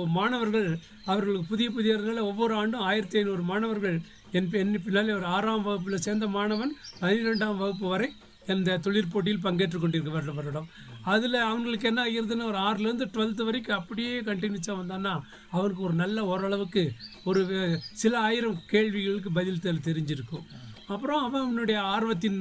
மாணவர்கள் 0.07 0.77
அவர்களுக்கு 1.05 1.47
புதிய 1.47 1.69
புதிய 1.69 1.97
ஒவ்வொரு 2.23 2.53
ஆண்டும் 2.53 2.81
ஆயிரத்தி 2.81 3.17
ஐநூறு 3.17 3.41
மாணவர்கள் 3.41 4.01
என் 4.31 4.49
பி- 4.49 4.57
என் 4.57 4.83
பின்னாலே 4.83 5.13
ஒரு 5.13 5.25
ஆறாம் 5.25 5.61
வகுப்பில் 5.61 5.97
சேர்ந்த 5.97 6.27
மாணவன் 6.27 6.75
பன்னிரெண்டாம் 6.99 7.57
வகுப்பு 7.57 7.87
வரை 7.87 8.11
இந்த 8.47 8.77
தொழிற்போட்டியில் 8.77 9.43
பங்கேற்று 9.43 9.77
கொண்டிருக்க 9.79 10.09
வருட 10.09 10.31
வருடம். 10.31 10.69
அதில் 11.03 11.33
அவங்களுக்கு 11.33 11.87
என்ன 11.87 12.05
ஆகிருதுன்னு 12.05 12.45
ஒரு 12.45 12.57
ஆறுலேருந்து 12.57 13.07
டுவெல்த்து 13.07 13.43
வரைக்கும் 13.43 13.77
அப்படியே 13.77 14.21
கண்டினியூஸாக 14.21 14.79
வந்தான்னா 14.81 15.19
அவருக்கு 15.49 15.83
ஒரு 15.83 15.93
நல்ல 15.93 16.25
ஓரளவுக்கு 16.25 16.93
ஒரு 17.23 17.79
சில 17.93 18.19
ஆயிரம் 18.19 18.61
கேள்விகளுக்கு 18.67 19.31
பதில் 19.31 19.59
தெரிஞ்சிருக்கும். 19.59 20.43
அப்புறம் 20.91 21.21
அவன் 21.23 21.43
அவனுடைய 21.43 21.79
ஆர்வத்தின் 21.91 22.39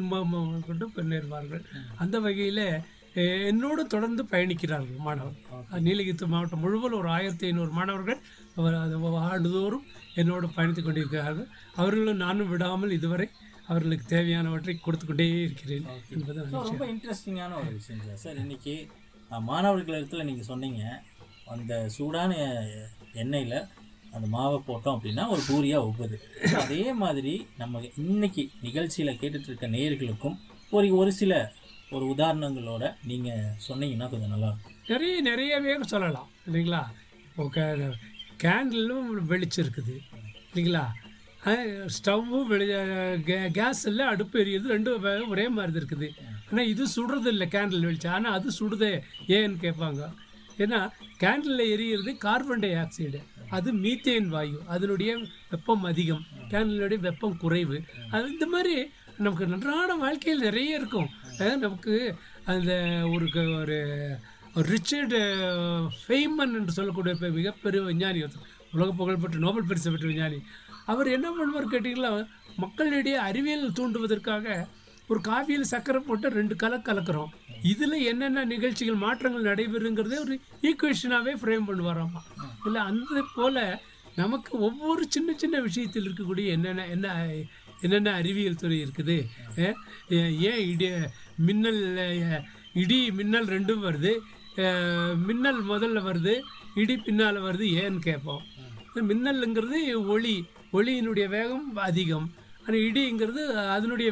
கொண்டு 0.67 0.85
முன்னேறுவார்கள். 0.95 1.63
அந்த 1.97 2.17
வகையில் 2.21 2.65
என்னோடு 3.49 3.83
தொடர்ந்து 3.87 4.23
பயணிக்கிறார்கள் 4.31 4.99
மாணவர். 5.01 5.37
நீலகிரி 5.81 6.27
மாவட்டம் 6.27 6.63
முழுவதும் 6.63 6.99
ஒரு 6.99 7.11
ஆயிரத்தி 7.11 7.47
ஐநூறு 7.47 7.73
மாணவர்கள் 7.73 8.21
அவர் 8.57 8.77
அது 8.77 8.97
ஆண்டுதோறும் 9.27 9.87
என்னோடு 10.15 10.47
பயணித்துக் 10.57 10.87
கொண்டிருக்கிறார்கள். 10.87 11.49
அவர்களும் 11.77 12.23
நானும் 12.23 12.51
விடாமல் 12.51 12.97
இதுவரை 12.99 13.27
அவர்களுக்கு 13.69 14.07
தேவையானவற்றை 14.09 14.75
கொடுத்து 14.79 15.05
கொண்டே 15.07 15.27
இருக்கிறேன் 15.41 15.85
என்பது 16.15 16.39
ரொம்ப 16.63 16.85
இன்ட்ரெஸ்டிங்கான 16.93 17.53
ஒரு 17.59 17.73
விஷயம் 17.77 18.01
சார். 18.07 18.21
சார் 18.25 18.37
இன்னைக்கு 18.37 18.75
அஹ், 19.31 19.45
மாணவர்கள் 19.45 19.99
இடத்துல 19.99 20.25
நீங்கள் 20.25 20.49
சொன்னீங்க 20.49 20.83
அந்த 21.49 21.75
சூடான 21.95 22.33
எண்ணெயில் 23.15 23.55
அந்த 24.13 24.27
மாவை 24.37 24.59
போட்டோம் 24.67 24.97
அப்படின்னா 24.97 25.25
ஒரு 25.29 25.43
பூரியாக 25.49 25.87
ஒவ்வொரு. 25.89 26.17
அதே 26.55 26.93
மாதிரி 26.93 27.35
நம்ம 27.59 27.83
இன்னைக்கு 27.97 28.51
நிகழ்ச்சியில் 28.63 29.19
கேட்டுட்டு 29.21 29.49
இருக்க 29.51 29.69
நேயர்களுக்கும் 29.69 30.37
ஒரு 30.71 30.97
ஒரு 30.97 31.13
சில 31.13 31.35
ஒரு 31.91 32.05
உதாரணங்களோட 32.07 32.95
நீங்கள் 33.05 33.55
சொன்னீங்கன்னா 33.69 34.11
கொஞ்சம் 34.11 34.29
நல்லா 34.29 34.51
நிறைய 34.87 35.21
நிறைய 35.21 35.61
பேர் 35.61 35.83
சொல்லலாம் 35.85 36.29
இல்லைங்களா? 36.47 36.83
இப்போ 37.29 37.49
கே 37.49 37.65
கேண்டிலும் 38.45 39.09
வெளிச்சம் 39.27 39.65
இருக்குது 39.65 39.95
இல்லைங்களா 40.51 40.85
ஸ்டவ்வும் 41.97 42.47
வெளி 42.47 42.67
கே- 43.29 43.51
கேஸ் 43.51 43.87
இல்லை 43.87 44.07
அடுப்பு 44.07 44.45
எரியுது 44.45 44.73
ரெண்டும் 44.75 45.29
ஒரே 45.29 45.49
மாதிரி 45.49 45.73
தான் 45.73 45.81
இருக்குது. 45.83 46.09
ஆனால் 46.51 46.67
இது 46.67 46.85
சுடுறது 46.97 47.27
இல்லை 47.27 47.49
கேண்டில் 47.51 47.85
வெளிச்சம் 47.85 48.13
ஆனால் 48.13 48.33
அது 48.33 48.49
சுடுதே 48.59 48.93
ஏன்னு 49.27 49.57
கேட்பாங்க. 49.65 50.03
ஏன்னா 50.59 50.81
கேண்டிலில் 51.21 51.71
எரியிறது 51.75 52.17
கார்பன் 52.17 52.59
டை 52.59 52.71
ஆக்சைடு. 52.75 53.21
அது 53.51 53.73
மீத்தேன் 53.73 54.27
வாயு 54.27 54.61
அதனுடைய 54.67 55.19
வெப்பம் 55.51 55.85
அதிகம் 55.85 56.25
கேண்டிலுடைய 56.51 56.99
வெப்பம் 56.99 57.37
குறைவு. 57.37 57.83
அது 58.11 58.33
இந்த 58.33 58.47
மாதிரி 58.47 58.91
நமக்கு 59.19 59.47
நன்றான 59.47 59.95
வாழ்க்கையில் 59.95 60.43
நிறைய 60.43 60.77
இருக்கும். 60.77 61.09
நமக்கு 61.39 62.15
அந்த 62.45 62.73
ஒரு 63.13 63.29
க- 63.29 63.41
ஒரு 63.41 64.17
ரிச்சர்டு 64.55 65.21
ஃபெய்மன் 66.07 66.53
என்று 66.53 66.73
சொல்லக்கூடிய 66.73 67.31
மிகப்பெரிய 67.31 67.83
விஞ்ஞானி 67.83 68.23
ஒருத்தர் 68.23 68.47
உலக 68.73 68.93
புகழ்பெற்ற 68.93 69.39
நோபல் 69.39 69.67
பரிசு 69.67 69.91
பெற்ற 69.91 70.07
விஞ்ஞானி. 70.07 70.43
அவர் 70.87 71.07
என்ன 71.07 71.31
பண்ணுவார் 71.31 71.73
கேட்டிங்கன்னா 71.73 72.27
மக்களிடையே 72.57 73.17
அறிவியல் 73.17 73.73
தூண்டுவதற்காக 73.73 74.67
ஒரு 75.11 75.21
காஃபியில் 75.29 75.71
சர்க்கரை 75.73 76.01
போட்டு 76.09 76.27
ரெண்டு 76.39 76.55
கலக்கு 76.63 76.87
கலக்கிறோம். 76.89 77.31
இதில் 77.71 77.97
என்னென்ன 78.11 78.45
நிகழ்ச்சிகள் 78.53 79.03
மாற்றங்கள் 79.05 79.49
நடைபெறுங்கிறதே 79.51 80.19
ஒரு 80.25 80.35
ஈக்குவேஷனாகவே 80.69 81.33
ஃப்ரேம் 81.41 81.69
பண்ணுவாராமா? 81.71 82.21
இல்லை 82.67 82.83
அந்த 82.91 83.25
போல் 83.37 83.63
நமக்கு 84.21 84.53
ஒவ்வொரு 84.67 85.03
சின்ன 85.15 85.35
சின்ன 85.43 85.57
விஷயத்தில் 85.67 86.07
இருக்கக்கூடிய 86.07 86.47
என்னென்ன 86.57 86.87
என்ன 86.95 87.09
என்னென்ன 87.85 88.15
அறிவியல் 88.21 88.61
துறை 88.63 88.79
இருக்குது? 88.87 89.17
ஏன் 90.51 90.63
இடி 90.71 90.89
மின்னல் 91.47 91.83
இடி 92.83 92.99
மின்னல் 93.19 93.49
ரெண்டும் 93.55 93.85
வருது. 93.87 94.13
மின்னல் 95.29 95.61
முதல்ல 95.71 96.01
வருது 96.09 96.35
இடி 96.83 96.97
பின்னால் 97.07 97.45
வருது 97.47 97.69
ஏன்னு 97.83 98.01
கேட்போம். 98.09 98.43
மின்னலுங்கிறது 99.11 99.79
ஒளி 100.15 100.35
ஒளியினுடைய 100.79 101.27
வேகம் 101.37 101.67
அதிகம். 101.89 102.27
ஆனால் 102.63 102.83
இடிங்கிறது 102.89 103.43
அதனுடைய 103.77 104.11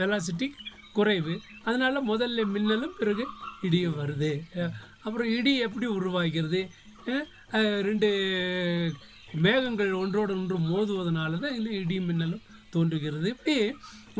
வெலாசிட்டி 0.00 0.48
குறைவு. 0.96 1.34
அதனால் 1.68 2.06
முதல்ல 2.10 2.44
மின்னலும் 2.54 2.96
பிறகு 3.00 3.24
இடியும் 3.66 3.98
வருது. 4.00 4.32
அப்புறம் 5.06 5.28
இடி 5.36 5.52
எப்படி 5.66 5.86
உருவாகிறது? 5.98 6.60
ரெண்டு 7.88 8.08
மேகங்கள் 9.44 9.92
ஒன்றோடு 10.02 10.32
ஒன்று 10.38 10.56
மோதுவதனால 10.70 11.38
தான் 11.44 11.56
இந்த 11.58 11.70
இடி 11.82 11.96
மின்னலும் 12.08 12.44
தோன்றுகிறது. 12.74 13.26
இப்படி 13.34 13.56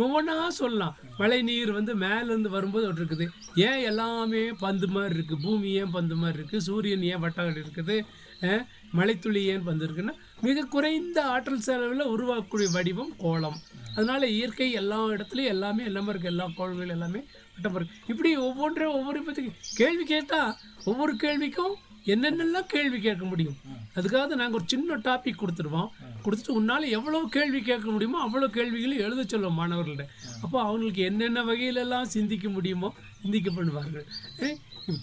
ஒவ்வொன்றா 0.02 0.35
சொல்லலாம். 0.61 0.96
மழை 1.20 1.38
நீர் 1.49 1.70
வந்து 1.78 1.92
மேலேருந்து 2.02 2.50
வரும்போது 2.54 2.87
ஒன்று 2.88 3.02
இருக்குது. 3.02 3.26
ஏன் 3.66 3.82
எல்லாமே 3.90 4.42
பந்து 4.64 4.87
மாதிரி 4.94 5.14
இருக்குது 5.18 5.42
பூமி 5.44 5.70
ஏன் 5.82 5.94
பந்து 5.96 6.16
மாதிரி 6.23 6.38
இருக்குது 6.40 6.66
சூரியன் 6.68 7.06
ஏன் 7.12 7.23
வட்டாக 7.25 7.54
இருக்குது? 7.64 7.96
மலைத்துளி 8.40 8.64
மழைத்துளி 8.99 9.42
ஏன் 9.52 9.66
பந்து 9.68 9.85
இருக்குன்னா 9.87 10.14
மிக 10.44 10.64
குறைந்த 10.74 11.18
ஆற்றல் 11.32 11.64
செலவில் 11.66 12.12
உருவாக்கக்கூடிய 12.14 12.68
வடிவம் 12.76 13.12
கோலம். 13.22 13.58
அதனால் 13.96 14.32
இயற்கை 14.36 14.68
எல்லா 14.80 14.98
இடத்துலையும் 15.14 15.52
எல்லாமே 15.54 15.82
எல்லாமே 15.90 16.10
இருக்குது 16.12 16.32
எல்லா 16.32 16.46
கோள்கள் 16.56 16.94
எல்லாமே 16.96 17.20
வட்டம் 17.54 17.76
இருக்கு 17.78 18.00
இப்படி 18.12 18.30
ஒவ்வொன்றும் 18.48 18.96
ஒவ்வொரு 18.98 19.20
பற்றி 19.28 19.44
கேள்வி 19.80 20.04
கேட்டால் 20.12 20.52
ஒவ்வொரு 20.90 21.12
கேள்விக்கும் 21.24 21.74
என்னென்னலாம் 22.14 22.68
கேள்வி 22.74 22.98
கேட்க 23.06 23.24
முடியும்? 23.30 23.56
அதுக்காக 23.98 24.36
நாங்கள் 24.40 24.58
ஒரு 24.58 24.66
சின்ன 24.72 24.98
டாபிக் 25.06 25.40
கொடுத்துருவோம். 25.40 25.88
கொடுத்துட்டு 26.24 26.56
உன்னால் 26.58 26.84
எவ்வளோ 26.96 27.22
கேள்வி 27.36 27.60
கேட்க 27.70 27.86
முடியுமோ 27.94 28.18
அவ்வளோ 28.26 28.48
கேள்விகளையும் 28.56 29.04
எழுத 29.06 29.24
சொல்லுவோம் 29.32 29.58
மாணவர்கள்ட்ட. 29.60 30.06
அப்போ 30.44 30.58
அவங்களுக்கு 30.66 31.02
என்னென்ன 31.10 31.44
வகையிலெல்லாம் 31.50 32.12
சிந்திக்க 32.16 32.48
முடியுமோ 32.56 32.90
சிந்திக்க 33.22 33.50
பண்ணுவார்கள். 33.58 34.06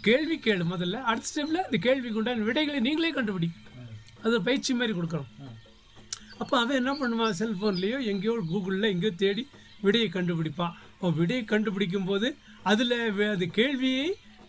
கேள்வி 0.08 0.38
கேளு 0.46 0.66
முதல்ல. 0.74 1.02
அடுத்த 1.12 1.28
ஸ்டெப்பில் 1.30 1.66
அந்த 1.68 1.80
கேள்விக்கு 1.88 2.20
உண்டான 2.22 2.46
விடைகளை 2.50 2.80
நீங்களே 2.88 3.12
கண்டுபிடிக்கும் 3.18 3.70
அது 4.24 4.34
ஒரு 4.38 4.44
பயிற்சி 4.48 4.74
மாதிரி 4.80 4.94
கொடுக்குறோம் 4.98 5.32
அப்போ 6.42 6.56
அவன் 6.60 6.80
என்ன 6.82 6.92
பண்ணுவான்? 7.02 7.36
செல்ஃபோன்லேயோ 7.40 7.98
எங்கேயோ 8.12 8.34
கூகுளில் 8.52 8.92
எங்கேயோ 8.94 9.12
தேடி 9.24 9.44
விடையை 9.86 10.08
கண்டுபிடிப்பான். 10.14 10.74
ஓ 11.02 11.12
விடையை 11.20 11.44
கண்டுபிடிக்கும் 11.54 12.10
போது 12.10 12.28
அதில் 12.72 12.96
அது 13.36 13.46
கேள்வியை 13.60 14.06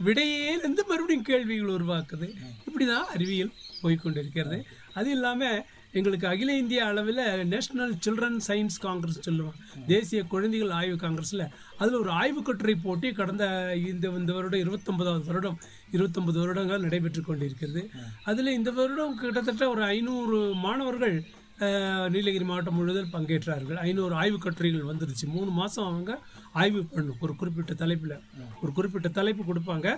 விடையிலேருந்து 0.07 0.83
மறுபடியும் 0.91 1.29
கேள்விகள் 1.31 1.75
உருவாக்குது. 1.77 2.27
இப்படி 2.67 2.85
தான் 2.93 3.11
அறிவியல் 3.15 3.53
போய்கொண்டிருக்கிறது 3.83 4.59
அது 4.99 5.11
இல்லாமல் 5.17 5.65
எங்களுக்கு 5.99 6.27
அகில 6.31 6.55
இந்திய 6.63 6.81
அளவில் 6.91 7.23
நேஷனல் 7.53 7.93
சில்ட்ரன் 8.05 8.39
சயின்ஸ் 8.47 8.79
காங்கிரஸ் 8.87 9.21
சொல்லுவோம் 9.27 9.59
தேசிய 9.93 10.21
குழந்தைகள் 10.33 10.73
ஆய்வு 10.79 10.97
காங்கிரஸில். 11.05 11.45
அதில் 11.81 12.01
ஒரு 12.03 12.11
ஆய்வு 12.21 12.41
கட்டுரை 12.43 12.75
போட்டி 12.87 13.09
கடந்த 13.21 13.45
இந்த 13.93 14.09
இந்த 14.21 14.33
வருடம் 14.39 14.65
இருபத்தொன்பதாவது 14.65 15.25
வருடம் 15.31 15.59
இருபத்தொன்பது 15.95 16.39
வருடங்கள் 16.43 16.85
நடைபெற்று 16.87 17.23
கொண்டிருக்கிறது. 17.23 17.83
அதில் 18.31 18.57
இந்த 18.59 18.71
வருடம் 18.81 19.17
கிட்டத்தட்ட 19.23 19.65
ஒரு 19.75 19.85
ஐநூறு 19.95 20.39
மாணவர்கள் 20.67 21.17
நீலகிரி 22.15 22.47
மாவட்டம் 22.47 22.77
முழுவதும் 22.77 23.13
பங்கேற்றார்கள். 23.13 23.79
ஐநூறு 23.89 24.15
ஆய்வுக் 24.21 24.45
கட்டுரைகள் 24.45 24.89
வந்துருச்சு. 24.89 25.27
மூணு 25.35 25.51
மாதம் 25.59 25.89
அவங்க 25.91 26.13
ஆய்வு 26.61 26.81
பண்ணும். 26.95 27.21
ஒரு 27.25 27.33
குறிப்பிட்ட 27.41 27.73
தலைப்பில் 27.83 28.17
ஒரு 28.63 28.71
குறிப்பிட்ட 28.79 29.09
தலைப்பு 29.19 29.43
கொடுப்பாங்க. 29.51 29.89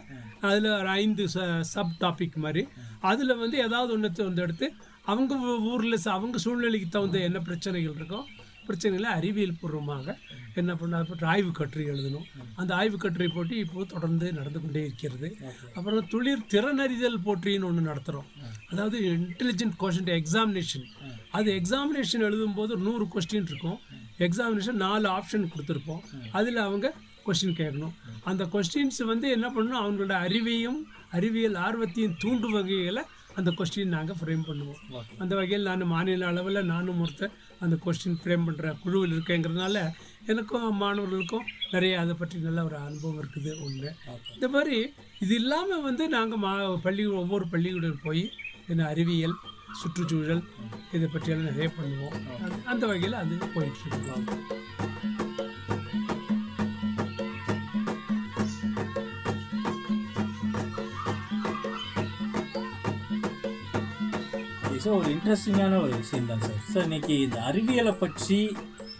அதில் 0.49 0.69
ஒரு 0.81 0.91
ஐந்து 1.03 1.25
ச 1.35 1.47
சப் 1.73 1.97
டாபிக் 2.03 2.37
மாதிரி. 2.45 2.65
அதில் 3.13 3.41
வந்து 3.43 3.57
ஏதாவது 3.67 3.93
ஒன்று 3.97 4.29
வந்து 4.29 4.45
எடுத்து 4.47 4.69
அவங்க 5.13 5.35
ஊரில் 5.71 5.99
அவங்க 6.17 6.39
சூழ்நிலைக்கு 6.47 6.89
தகுந்த 6.97 7.19
என்ன 7.29 7.39
பிரச்சனைகள் 7.49 7.97
இருக்கோ 8.01 8.21
பிரச்சனைகளை 8.69 9.11
அறிவியல் 9.19 9.59
பூர்வமாக 9.61 10.15
என்ன 10.61 10.73
பண்ண 10.79 11.03
ஆய்வு 11.33 11.51
கட்டுரை 11.59 11.85
எழுதணும். 11.91 12.25
அந்த 12.61 12.71
ஆய்வு 12.75 12.97
கட்டுரை 13.03 13.29
போட்டி 13.35 13.57
இப்போது 13.65 13.91
தொடர்ந்து 13.93 14.27
நடந்து 14.39 14.61
கொண்டே 14.61 14.81
இருக்கிறது. 14.89 15.29
அப்புறம் 15.77 16.09
துளிர் 16.13 16.43
திறனறிதல் 16.53 17.19
போட்டின்னு 17.27 17.69
ஒன்று 17.69 17.89
நடத்துகிறோம் 17.91 18.29
அதாவது 18.71 18.99
இன்டெலிஜென்ட் 19.13 19.77
கொஷின் 19.83 20.11
எக்ஸாமினேஷன் 20.19 20.87
அது 21.39 21.51
எக்ஸாமினேஷன் 21.61 22.27
எழுதும்போது 22.29 22.77
நூறு 22.87 23.07
கொஸ்டின் 23.15 23.49
இருக்கும். 23.53 23.79
எக்ஸாமினேஷன் 24.27 24.81
நாலு 24.87 25.07
ஆப்ஷன் 25.17 25.51
கொடுத்துருப்போம். 25.53 26.03
அதில் 26.39 26.61
அவங்க 26.67 26.87
கொஸ்டின் 27.27 27.59
கேட்கணும். 27.61 27.95
அந்த 28.31 28.43
கொஸ்டின்ஸ் 28.55 29.01
வந்து 29.13 29.29
என்ன 29.37 29.47
பண்ணணும்? 29.55 29.83
அவங்களோட 29.85 30.17
அறிவையும் 30.27 30.81
அறிவியல் 31.19 31.59
ஆர்வத்தையும் 31.67 32.19
தூண்டும் 32.25 32.57
வகையில் 32.59 33.03
அந்த 33.37 33.51
கொஸ்டின் 33.53 33.95
நாங்கள் 33.95 34.19
ஃப்ரேம் 34.19 34.45
பண்ணுவோம். 34.47 34.81
அந்த 35.19 35.33
வகையில் 35.35 35.69
நான் 35.69 35.85
மாநில 35.87 36.27
அளவில் 36.27 36.61
நானும் 36.67 37.01
ஒருத்தர் 37.01 37.35
அந்த 37.61 37.77
கொஸ்டின் 37.85 38.19
ஃப்ரேம் 38.21 38.47
பண்ணுற 38.47 38.71
குழுவில் 38.81 39.15
இருக்கேங்கிறதுனால 39.15 39.81
எனக்கும் 40.27 40.79
மாணவர்களுக்கும் 40.79 41.45
நிறைய 41.71 42.01
அதை 42.01 42.15
பற்றி 42.15 42.39
நல்ல 42.39 42.65
ஒரு 42.65 42.77
அனுபவம் 42.81 43.21
இருக்குது 43.23 43.53
ஒன்று 43.61 43.91
இந்த 44.35 44.49
மாதிரி 44.49 44.79
இது 45.21 45.35
இல்லாமல் 45.35 45.83
வந்து 45.83 46.07
நாங்கள் 46.09 46.39
மா 46.39 46.53
பள்ளி 46.83 47.05
ஒவ்வொரு 47.17 47.47
பள்ளிகளுடன் 47.53 48.03
போய் 48.03 48.25
என்ன 48.69 48.87
அறிவியல் 48.87 49.37
சுற்றுச்சூழல் 49.81 50.43
இதை 50.93 51.09
பற்றியெல்லாம் 51.09 51.51
நிறைய 51.51 51.69
பண்ணுவோம். 51.75 52.15
அந்த- 52.67 52.87
வகையில் 52.87 53.17
அது 53.17 53.35
போயிட்டுருக்கு 53.55 55.16
ஒரு 64.99 65.09
இன்ட்ரெஸ்டிங்கான 65.15 65.79
ஒரு 65.85 65.95
விஷயம் 66.03 66.29
தான் 66.29 66.43
சார் 66.45 66.61
சார் 66.73 66.85
இன்னைக்கு 66.87 67.15
இந்த 67.25 67.39
அறிவியலை 67.49 67.93
பற்றி 68.03 68.39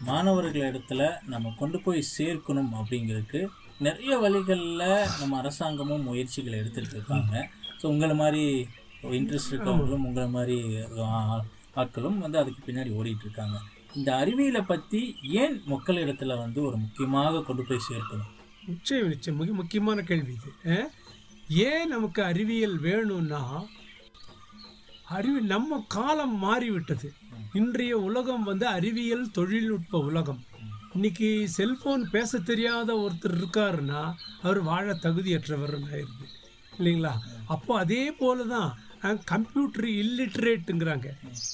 மாணவர்கள் 0.09 0.67
இடத்துல 0.71 1.03
நம்ம 1.33 1.53
கொண்டு 1.61 1.79
போய் 1.85 2.01
சேர்க்கணும் 2.17 2.73
அப்படிங்கிறதுக்கு 2.79 3.41
நிறைய 3.87 4.13
வழிகளில் 4.25 4.85
நம்ம 5.21 5.37
அரசாங்கமும் 5.41 6.07
முயற்சிகளை 6.09 6.57
எடுத்துகிட்டு 6.63 6.97
இருக்காங்க. 6.99 7.35
ஸோ 7.81 7.85
உங்களை 7.93 8.15
மாதிரி 8.23 8.45
இன்ட்ரெஸ்ட் 9.19 9.53
இருக்கவங்களும் 9.53 10.07
உங்களை 10.09 10.29
மாதிரி 10.37 10.59
ஆட்களும் 11.83 12.21
வந்து 12.25 12.39
அதுக்கு 12.43 12.61
பின்னாடி 12.69 12.93
ஓடிட்டு 12.99 13.27
இருக்காங்க. 13.27 13.57
இந்த 13.99 14.11
அறிவியலை 14.23 14.63
பற்றி 14.73 15.01
ஏன் 15.43 15.57
மக்கள் 15.73 16.03
இடத்துல 16.05 16.37
வந்து 16.45 16.61
ஒரு 16.69 16.77
முக்கியமாக 16.85 17.43
கொண்டு 17.49 17.65
போய் 17.69 17.87
சேர்க்கணும்? 17.91 18.31
நிச்சயம் 18.71 19.11
நிச்சயம். 19.15 19.41
மிக 19.43 19.53
முக்கியமான 19.61 20.03
கேள்வி 20.11 20.33
இது. 20.39 20.53
ஏன் 21.69 21.93
நமக்கு 21.95 22.21
அறிவியல் 22.31 22.79
வேணும்னா 22.87 23.43
அறிவு 25.09 25.41
நம்ம 25.41 25.85
காலம் 25.89 26.37
மாறிவிட்டது. 26.37 27.13
இன்றைய 27.53 27.99
உலகம் 27.99 28.43
வந்து 28.43 28.67
அறிவியல் 28.67 29.31
தொழில்நுட்ப 29.31 29.99
உலகம். 29.99 30.41
இன்னைக்கு 30.95 31.49
செல்போன் 31.49 32.11
பேச 32.11 32.39
தெரியாத 32.39 32.91
ஒருத்தர் 32.95 33.37
இருக்காருன்னா 33.39 34.13
அவர் 34.43 34.61
வாழ 34.63 34.95
தகுதியற்றவர்னு 34.95 35.91
ஆயிடுது. 35.93 36.27
இல்லைங்களா? 36.79 37.13
அப்போ 37.47 37.79
அதே 37.79 38.11
போல 38.11 38.45
தான் 38.45 38.71
கம்ப்யூட்டர் 39.25 39.85
இல்லிட்ரேட்டுங்கிறாங்க 39.85 41.09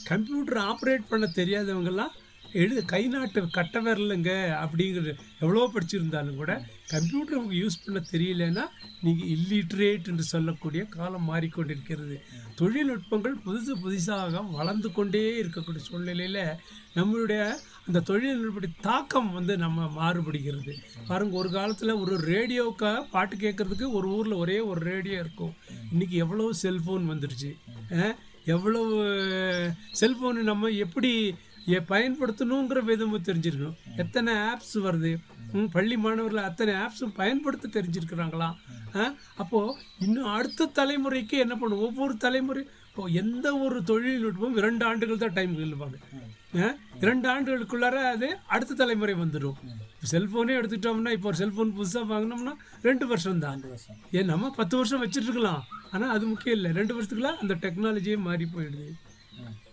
கம்ப்யூட்டர் 0.05 0.61
ஆப்ரேட் 0.71 1.09
பண்ண 1.09 1.27
தெரியாதவங்கெல்லாம் 1.35 2.13
எழுத 2.61 2.81
கை 2.93 3.03
நாட்டு 3.07 3.41
கட்ட 3.51 3.81
விரலுங்க 3.81 4.31
அப்படிங்கிறது 4.63 5.13
எவ்வளோ 5.39 5.63
படிச்சிருந்தாலும் 5.75 6.39
கூட 6.41 6.53
கம்ப்யூட்டர் 6.93 7.39
அவங்க 7.39 7.55
யூஸ் 7.55 7.79
பண்ண 7.85 8.01
தெரியலன்னா 8.13 8.65
நீங்கள் 9.05 9.31
இல்லிட்ரேட் 9.35 10.09
என்று 10.11 10.23
சொல்லக்கூடிய 10.23 10.83
காலம் 10.97 11.29
மாறிக்கொண்டிருக்கிறது. 11.31 12.17
தொழில்நுட்பங்கள் 12.61 13.37
புதுசு 13.47 13.75
புதுசாக 13.85 14.43
வளர்ந்து 14.59 14.89
கொண்டே 14.93 15.23
இருக்கக்கூடிய 15.43 15.83
சூழ்நிலையில் 15.89 16.43
நம்மளுடைய 16.97 17.43
அந்த 17.87 18.03
தொழில்நுட்ப 18.11 18.69
தாக்கம் 18.81 19.31
வந்து 19.33 19.55
நம்ம 19.57 19.87
மாறுபடுகிறது. 20.01 20.75
பாருங்கள் 21.09 21.41
ஒரு 21.41 21.51
காலத்தில் 21.51 22.01
ஒரு 22.03 22.17
ரேடியோவுக்கு 22.33 22.91
பாட்டு 23.15 23.37
கேட்கறதுக்கு 23.37 23.89
ஒரு 23.99 24.09
ஊரில் 24.17 24.41
ஒரே 24.43 24.59
ஒரு 24.73 24.81
ரேடியோ 24.91 25.19
இருக்கும். 25.19 25.55
இன்றைக்கி 25.95 26.19
எவ்வளோ 26.25 26.51
செல்ஃபோன் 26.63 27.09
வந்துடுச்சு 27.13 27.53
எவ்வளவு 28.55 28.95
செல்ஃபோனு 30.01 30.41
நம்ம 30.51 30.69
எப்படி 30.85 31.11
பயன்படுத்தணுங்கிற 31.67 32.85
விதமும் 32.85 33.25
தெரிஞ்சிருக்கணும். 33.25 33.77
எத்தனை 33.97 34.35
ஆப்ஸ் 34.35 34.75
வருது? 34.75 35.19
பள்ளி 35.73 35.97
மாணவர்கள் 35.97 36.43
அத்தனை 36.43 36.75
ஆப்ஸும் 36.75 37.15
பயன்படுத்த 37.15 37.69
தெரிஞ்சிருக்கிறாங்களா? 37.69 38.55
ஆ? 38.97 39.15
அப்போ 39.37 39.79
இன்னும் 39.99 40.25
அடுத்த 40.25 40.67
தலைமுறைக்கு 40.67 41.33
என்ன 41.33 41.57
பண்ணும் 41.57 41.79
ஒவ்வொரு 41.79 42.17
தலைமுறை 42.17 42.67
இப்போ 42.89 43.09
எந்த 43.09 43.57
ஒரு 43.57 43.83
தொழில்நுட்பமும் 43.85 44.57
இரண்டு 44.57 44.85
ஆண்டுகள் 44.85 45.19
தான் 45.19 45.33
டைம் 45.33 45.57
ஆ? 46.61 46.75
இரண்டு 47.01 47.29
ஆண்டுகளுக்குள்ளார 47.29 47.95
அது 47.95 48.39
அடுத்த 48.47 48.75
தலைமுறை 48.75 49.15
வந்துடும். 49.15 49.57
செல்ஃபோனே 50.11 50.61
எடுத்துக்கிட்டோம்னா 50.61 51.11
இப்போ 51.11 51.29
ஒரு 51.29 51.37
செல்ஃபோன் 51.37 51.77
புதுசாக 51.77 52.07
வாங்கினோம்னா 52.13 52.53
ரெண்டு 52.83 53.07
வருஷம் 53.07 53.39
தான். 53.39 53.63
ஏன் 54.11 54.25
நம்ம 54.25 54.51
பத்து 54.51 54.77
வருஷம் 54.77 55.03
வச்சுட்டு 55.03 55.23
இருக்கலாம் 55.23 55.63
ஆனால் 55.91 56.09
அது 56.09 56.27
முக்கியம் 56.27 56.57
இல்லை. 56.57 56.73
ரெண்டு 56.73 56.95
வருஷத்துக்குள்ள 56.95 57.37
அந்த 57.37 57.55
டெக்னாலஜியே 57.55 58.17
மாறி 58.19 58.45
போயிடுது. 58.45 58.89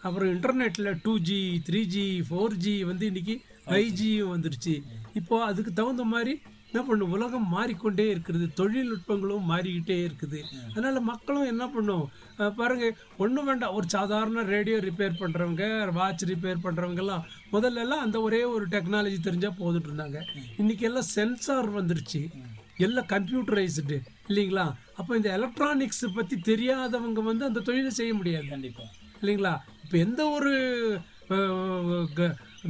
அப்புறம் 0.01 0.29
இன்டர்நெட்டில் 0.35 0.99
two 1.03 1.19
G 1.19 1.61
three 1.69 1.83
G 1.83 2.23
four 2.29 2.53
G 2.53 2.83
வந்து 2.83 3.05
இன்னைக்கு 3.05 3.41
ஃபைவ் 3.65 3.89
ஜியும் 3.99 4.31
வந்துருச்சு. 4.33 4.81
இப்போ 5.13 5.43
அதுக்கு 5.43 5.73
தகுந்த 5.73 6.03
மாதிரி 6.03 6.41
என்ன 6.73 6.85
பண்ணும்? 6.87 7.11
உலகம் 7.11 7.47
மாறிக்கொண்டே 7.47 8.09
இருக்கிறது 8.09 8.49
தொழில்நுட்பங்களும் 8.57 9.47
மாறிக்கிட்டே 9.49 10.07
இருக்குது. 10.07 10.39
அதனால் 10.69 11.01
மக்களும் 11.01 11.45
என்ன 11.45 11.67
பண்ணும்? 11.67 12.09
அஹ் 12.37 12.49
பாருங்க 12.49 12.95
ஒன்றும் 13.17 13.45
வேண்டாம். 13.45 13.73
ஒரு 13.73 13.89
சாதாரண 13.89 14.41
ரேடியோ 14.41 14.77
ரிப்பேர் 14.77 15.19
பண்ணுறவங்க 15.19 15.91
வாட்ச் 15.93 16.25
ரிப்பேர் 16.25 16.63
பண்ணுறவங்கெல்லாம் 16.63 17.23
முதல்ல 17.51 17.75
எல்லாம் 17.75 17.99
அந்த 17.99 18.21
ஒரே 18.21 18.43
ஒரு 18.43 18.67
டெக்னாலஜி 18.67 19.17
தெரிஞ்சால் 19.23 19.57
போதுட்டு 19.59 19.89
இருந்தாங்க. 19.89 20.19
இன்னைக்கு 20.57 20.85
எல்லாம் 20.85 21.09
சென்சார் 21.15 21.81
வந்துருச்சு. 21.81 22.29
எல்லாம் 22.77 23.05
கம்ப்யூட்டரைஸ்டு 23.05 23.97
இல்லைங்களா? 24.27 24.73
அப்போ 24.95 25.15
இந்த 25.15 25.29
எலக்ட்ரானிக்ஸ் 25.37 26.05
பற்றி 26.13 26.35
தெரியாதவங்க 26.45 27.23
வந்து 27.23 27.45
அந்த 27.45 27.59
தொழிலை 27.59 27.89
செய்ய 27.89 28.13
முடியாது. 28.13 28.47
கண்டிப்பாக 28.47 28.89
இல்லைங்களா? 29.21 29.57
இப்போ 29.89 30.01
எந்த 30.05 30.23
ஒரு 30.29 30.51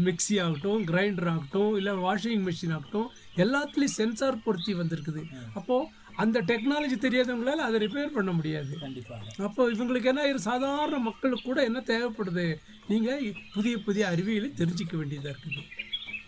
மிக்ஸி 0.06 0.36
ஆகட்டும் 0.44 0.84
கிரைண்டர் 0.90 1.30
ஆகட்டும் 1.32 1.72
இல்லை 1.80 1.94
வாஷிங் 2.04 2.44
மிஷின் 2.46 2.74
ஆகட்டும் 2.76 3.08
எல்லாத்துலேயும் 3.44 3.98
சென்சார் 3.98 4.44
பொருத்தி 4.46 4.74
வந்திருக்குது. 4.82 5.22
அப்போது 5.60 5.90
அந்த 6.24 6.42
டெக்னாலஜி 6.52 6.98
தெரியாதவங்களால 7.06 7.66
அதை 7.68 7.78
ரிப்பேர் 7.86 8.16
பண்ண 8.18 8.32
முடியாது. 8.38 8.72
கண்டிப்பாக. 8.84 9.34
அப்போ 9.48 9.66
இவங்களுக்கு 9.74 10.12
என்ன 10.12 10.38
சாதாரண 10.48 11.00
மக்களுக்கு 11.10 11.48
கூட 11.50 11.60
என்ன 11.70 11.82
தேவைப்படுது? 11.92 12.48
நீங்கள் 12.92 13.26
புதிய 13.56 13.76
புதிய 13.88 14.06
அறிவியலை 14.14 14.52
தெரிஞ்சிக்க 14.62 14.96
வேண்டியதாக 15.02 15.34
இருக்குது. 15.34 15.66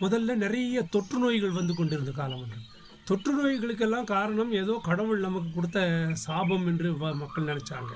முதல்ல 0.04 0.36
நிறைய 0.44 0.82
தொற்று 0.96 1.18
நோய்கள் 1.24 1.58
வந்து 1.60 1.74
கொண்டிருந்த 1.80 2.14
காலம் 2.20 2.42
ஒன்று. 2.44 2.60
தொற்று 3.04 3.32
நோய்களுக்கெல்லாம் 3.36 4.04
காரணம் 4.04 4.52
ஏதோ 4.52 4.80
கடவுள் 4.84 5.20
நமக்கு 5.20 5.52
கொடுத்த 5.54 6.08
சாபம் 6.12 6.66
என்று 6.66 6.92
வ- 6.92 7.14
மக்கள் 7.14 7.44
நினைச்சாங்க. 7.44 7.92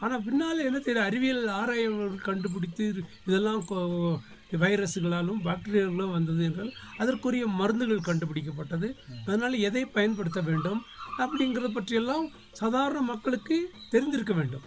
ஆனால் 0.00 0.22
பின்னால் 0.22 0.58
என்ன 0.58 0.78
தெரியும் 0.78 1.06
அறிவியல் 1.06 1.46
ஆராய்வு 1.46 2.14
கண்டுபிடித்து 2.22 2.94
இதெல்லாம் 3.26 3.64
கொ- 3.70 4.18
வைரஸுகளாலும் 4.52 5.40
பாக்டீரியாக்களும் 5.44 6.10
வந்தது 6.10 6.44
என்றால் 6.44 6.72
அதற்குரிய 6.96 7.46
மருந்துகள் 7.46 8.06
கண்டுபிடிக்கப்பட்டது. 8.06 8.94
அதனால் 9.26 9.52
எதை 9.52 9.84
பயன்படுத்த 9.84 10.40
வேண்டும் 10.40 10.82
அப்படிங்கிறத 11.18 11.68
பற்றியெல்லாம் 11.68 12.30
சாதாரண 12.52 13.00
மக்களுக்கு 13.00 13.70
தெரிந்திருக்க 13.90 14.32
வேண்டும். 14.32 14.64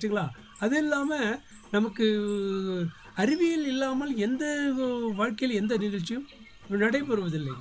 சரிங்களா? 0.00 0.28
அது 0.58 0.78
இல்லாமல் 0.78 1.40
நமக்கு 1.70 2.06
அறிவியல் 3.14 3.66
இல்லாமல் 3.66 4.16
எந்த 4.16 4.44
வாழ்க்கையில் 5.16 5.60
எந்த 5.60 5.76
நிகழ்ச்சியும் 5.76 6.28
நடைபெறுவதில்லை. 6.76 7.52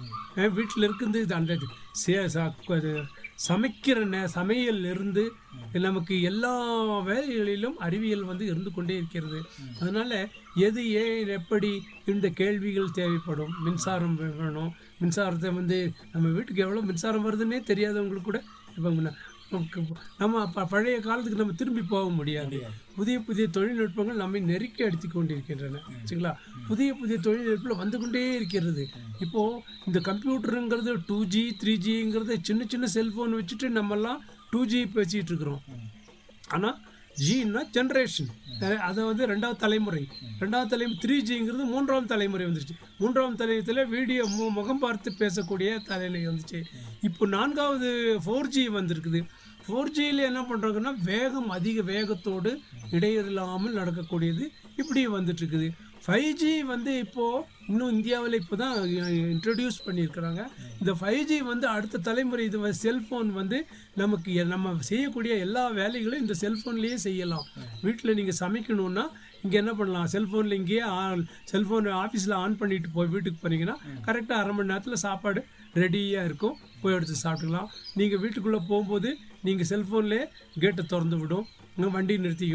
வீட்டில் 0.53 0.91
இருக்குது 0.91 1.33
அந்த 1.33 1.57
சே- 2.05 2.27
சமைக்கிற 3.47 4.05
நே 4.05 4.27
சமையல் 4.27 4.83
இருந்து 4.83 5.31
நமக்கு 5.73 6.21
எல்லா 6.21 6.85
வேலைகளிலும் 6.99 7.77
அறிவியல் 7.77 8.23
வந்து 8.23 8.45
இருந்து 8.45 8.71
கொண்டே 8.71 8.95
இருக்கிறது. 8.95 9.41
அதனால் 9.81 10.29
எது 10.55 10.91
ஏன் 10.91 11.27
எப்படி 11.27 11.83
இந்த 12.05 12.29
கேள்விகள் 12.29 12.91
தேவைப்படும்? 12.91 13.53
மின்சாரம் 13.63 14.37
வேணும். 14.37 14.73
மின்சாரத்தை 15.01 15.53
வந்து 15.53 15.93
நம்ம 16.11 16.27
வீட்டுக்கு 16.27 16.61
எவ்வளோ 16.61 16.81
மின்சாரம் 16.81 17.25
வருதுன்னே 17.25 17.55
தெரியாதவங்களுக்கு 17.55 18.21
கூட 18.21 18.43
இப்போ 18.77 18.89
நம்ம 20.17 20.51
ப- 20.51 20.65
பழைய 20.65 20.99
காலத்துக்கு 20.99 21.37
நம்ம 21.37 21.53
திரும்பி 21.53 21.81
போக 21.81 22.09
முடியாது. 22.09 22.67
புதிய 22.95 23.19
புதிய 23.19 23.47
தொழில்நுட்பங்கள் 23.47 24.13
நம்மை 24.13 24.41
நெருக்கி 24.41 24.83
அடித்து 24.83 25.07
கொண்டிருக்கின்றன. 25.07 25.79
சரிங்களா? 26.05 26.33
புதிய 26.67 26.93
புதிய 26.93 27.17
தொழில்நுட்பம் 27.17 27.77
வந்து 27.77 27.99
கொண்டே 27.99 28.35
இருக்கிறது. 28.35 28.87
இப்போது 29.19 29.61
இந்த 29.85 29.99
கம்ப்யூட்டருங்கிறது 29.99 31.03
டூ 31.07 31.25
ஜி 31.25 31.57
த்ரீ 31.63 31.65
ஜிங்கிறது 31.65 32.35
சின்ன 32.41 32.65
சின்ன 32.67 32.87
செல்ஃபோன் 32.93 33.33
வச்சுட்டு 33.33 33.63
நம்மெல்லாம் 33.63 34.17
டூ 34.49 34.65
ஜி 34.65 34.83
பேசிகிட்டு 34.83 35.31
இருக்கிறோம். 35.31 35.61
ஆனால் 36.47 36.79
ஜின்னா 37.25 37.61
ஜென்ரேஷன் 37.75 38.29
அதை 38.87 39.01
வந்து 39.09 39.23
ரெண்டாவது 39.31 39.59
தலைமுறை. 39.63 40.03
ரெண்டாவது 40.41 40.71
தலைமுறை 40.73 40.97
த்ரீ 41.03 41.17
ஜிங்கிறது 41.29 41.65
மூன்றாம் 41.73 42.09
தலைமுறை 42.13 42.45
வந்துருச்சு. 42.47 42.75
மூன்றாம் 43.01 43.37
தலைமுறையில் 43.41 43.91
வீடியோ 43.95 44.23
மு 44.35 44.47
முகம் 44.57 44.81
பார்த்து 44.85 45.11
பேசக்கூடிய 45.21 45.69
தலைநிலை 45.89 46.23
வந்துச்சு. 46.29 46.59
இப்போ 47.09 47.27
நான்காவது 47.37 47.89
ஃபோர் 48.25 48.51
ஜி 48.55 48.63
வந்திருக்குது. 48.77 49.21
ஃபோர் 49.65 49.91
ஜியில் 49.95 50.27
என்ன 50.27 50.41
பண்ணுறாங்கன்னா 50.49 50.91
வேகம் 51.09 51.49
அதிக 51.57 51.81
வேகத்தோடு 51.89 52.51
இடையில்லாமல் 52.95 53.29
இல்லாமல் 53.31 53.77
நடக்கக்கூடியது 53.79 54.43
இப்படி 54.81 55.01
வந்துட்டுருக்குது 55.17 55.67
ஃபைவ் 56.05 56.31
ஜி 56.41 56.51
வந்து 56.71 56.91
இப்போது 57.03 57.43
இன்னும் 57.69 57.93
இந்தியாவில் 57.95 58.37
இப்போ 58.41 58.55
தான் 58.61 58.75
இன்ட்ரடியூஸ் 59.33 59.77
பண்ணியிருக்கிறாங்க. 59.87 60.41
இந்த 60.81 60.91
ஃபைவ் 60.99 61.23
ஜி 61.29 61.37
வந்து 61.49 61.65
அடுத்த 61.75 62.01
தலைமுறை 62.07 62.43
இது 62.49 62.73
செல்ஃபோன் 62.85 63.29
வந்து 63.39 63.57
நமக்கு 64.01 64.45
நம்ம 64.53 64.73
செய்யக்கூடிய 64.91 65.33
எல்லா 65.45 65.63
வேலைகளும் 65.81 66.23
இந்த 66.25 66.35
செல்ஃபோன்லேயே 66.43 66.97
செய்யலாம். 67.07 67.45
வீட்டில் 67.85 68.17
நீங்கள் 68.19 68.39
சமைக்கணுன்னா 68.43 69.05
இங்கே 69.43 69.57
என்ன 69.61 69.73
பண்ணலாம்? 69.79 70.07
செல்ஃபோனில் 70.15 70.57
இங்கேயே 70.61 70.85
ஆன் 71.01 71.21
செல்ஃபோன் 71.51 71.85
ஆஃபீஸில் 72.03 72.39
ஆன் 72.43 72.57
பண்ணிட்டு 72.61 72.89
போய் 72.95 73.11
வீட்டுக்கு 73.13 73.39
போனீங்கன்னா 73.43 73.75
கரெக்டாக 74.07 74.39
அரை 74.41 74.53
மணி 74.55 74.71
நேரத்தில் 74.71 75.03
சாப்பாடு 75.05 75.41
ரெடியாக 75.81 76.27
இருக்கும். 76.29 76.57
போய் 76.81 76.95
எடுத்து 76.97 77.15
சாப்பிட்டுக்கலாம். 77.23 77.69
நீங்கள் 77.99 78.21
வீட்டுக்குள்ளே 78.23 78.59
போகும்போது 78.71 79.11
நீங்கள் 79.47 79.69
செல்ஃபோன்லேயே 79.73 80.25
கேட்டை 80.63 80.83
திறந்து 80.93 81.19
விடும். 81.21 81.47
இங்கே 81.75 81.91
வண்டி 81.95 82.17
நிறுத்தி 82.25 82.47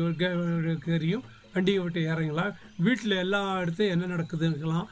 கேரியும் 0.88 1.24
வண்டியை 1.54 1.80
விட்டு 1.84 2.00
இறங்கலாம் 2.12 2.52
வீட்டில் 2.86 3.14
எல்லா 3.24 3.40
இடத்தையும் 3.62 3.94
என்ன 3.94 4.10
நடக்குதுன்னுக்கலாம் 4.14 4.88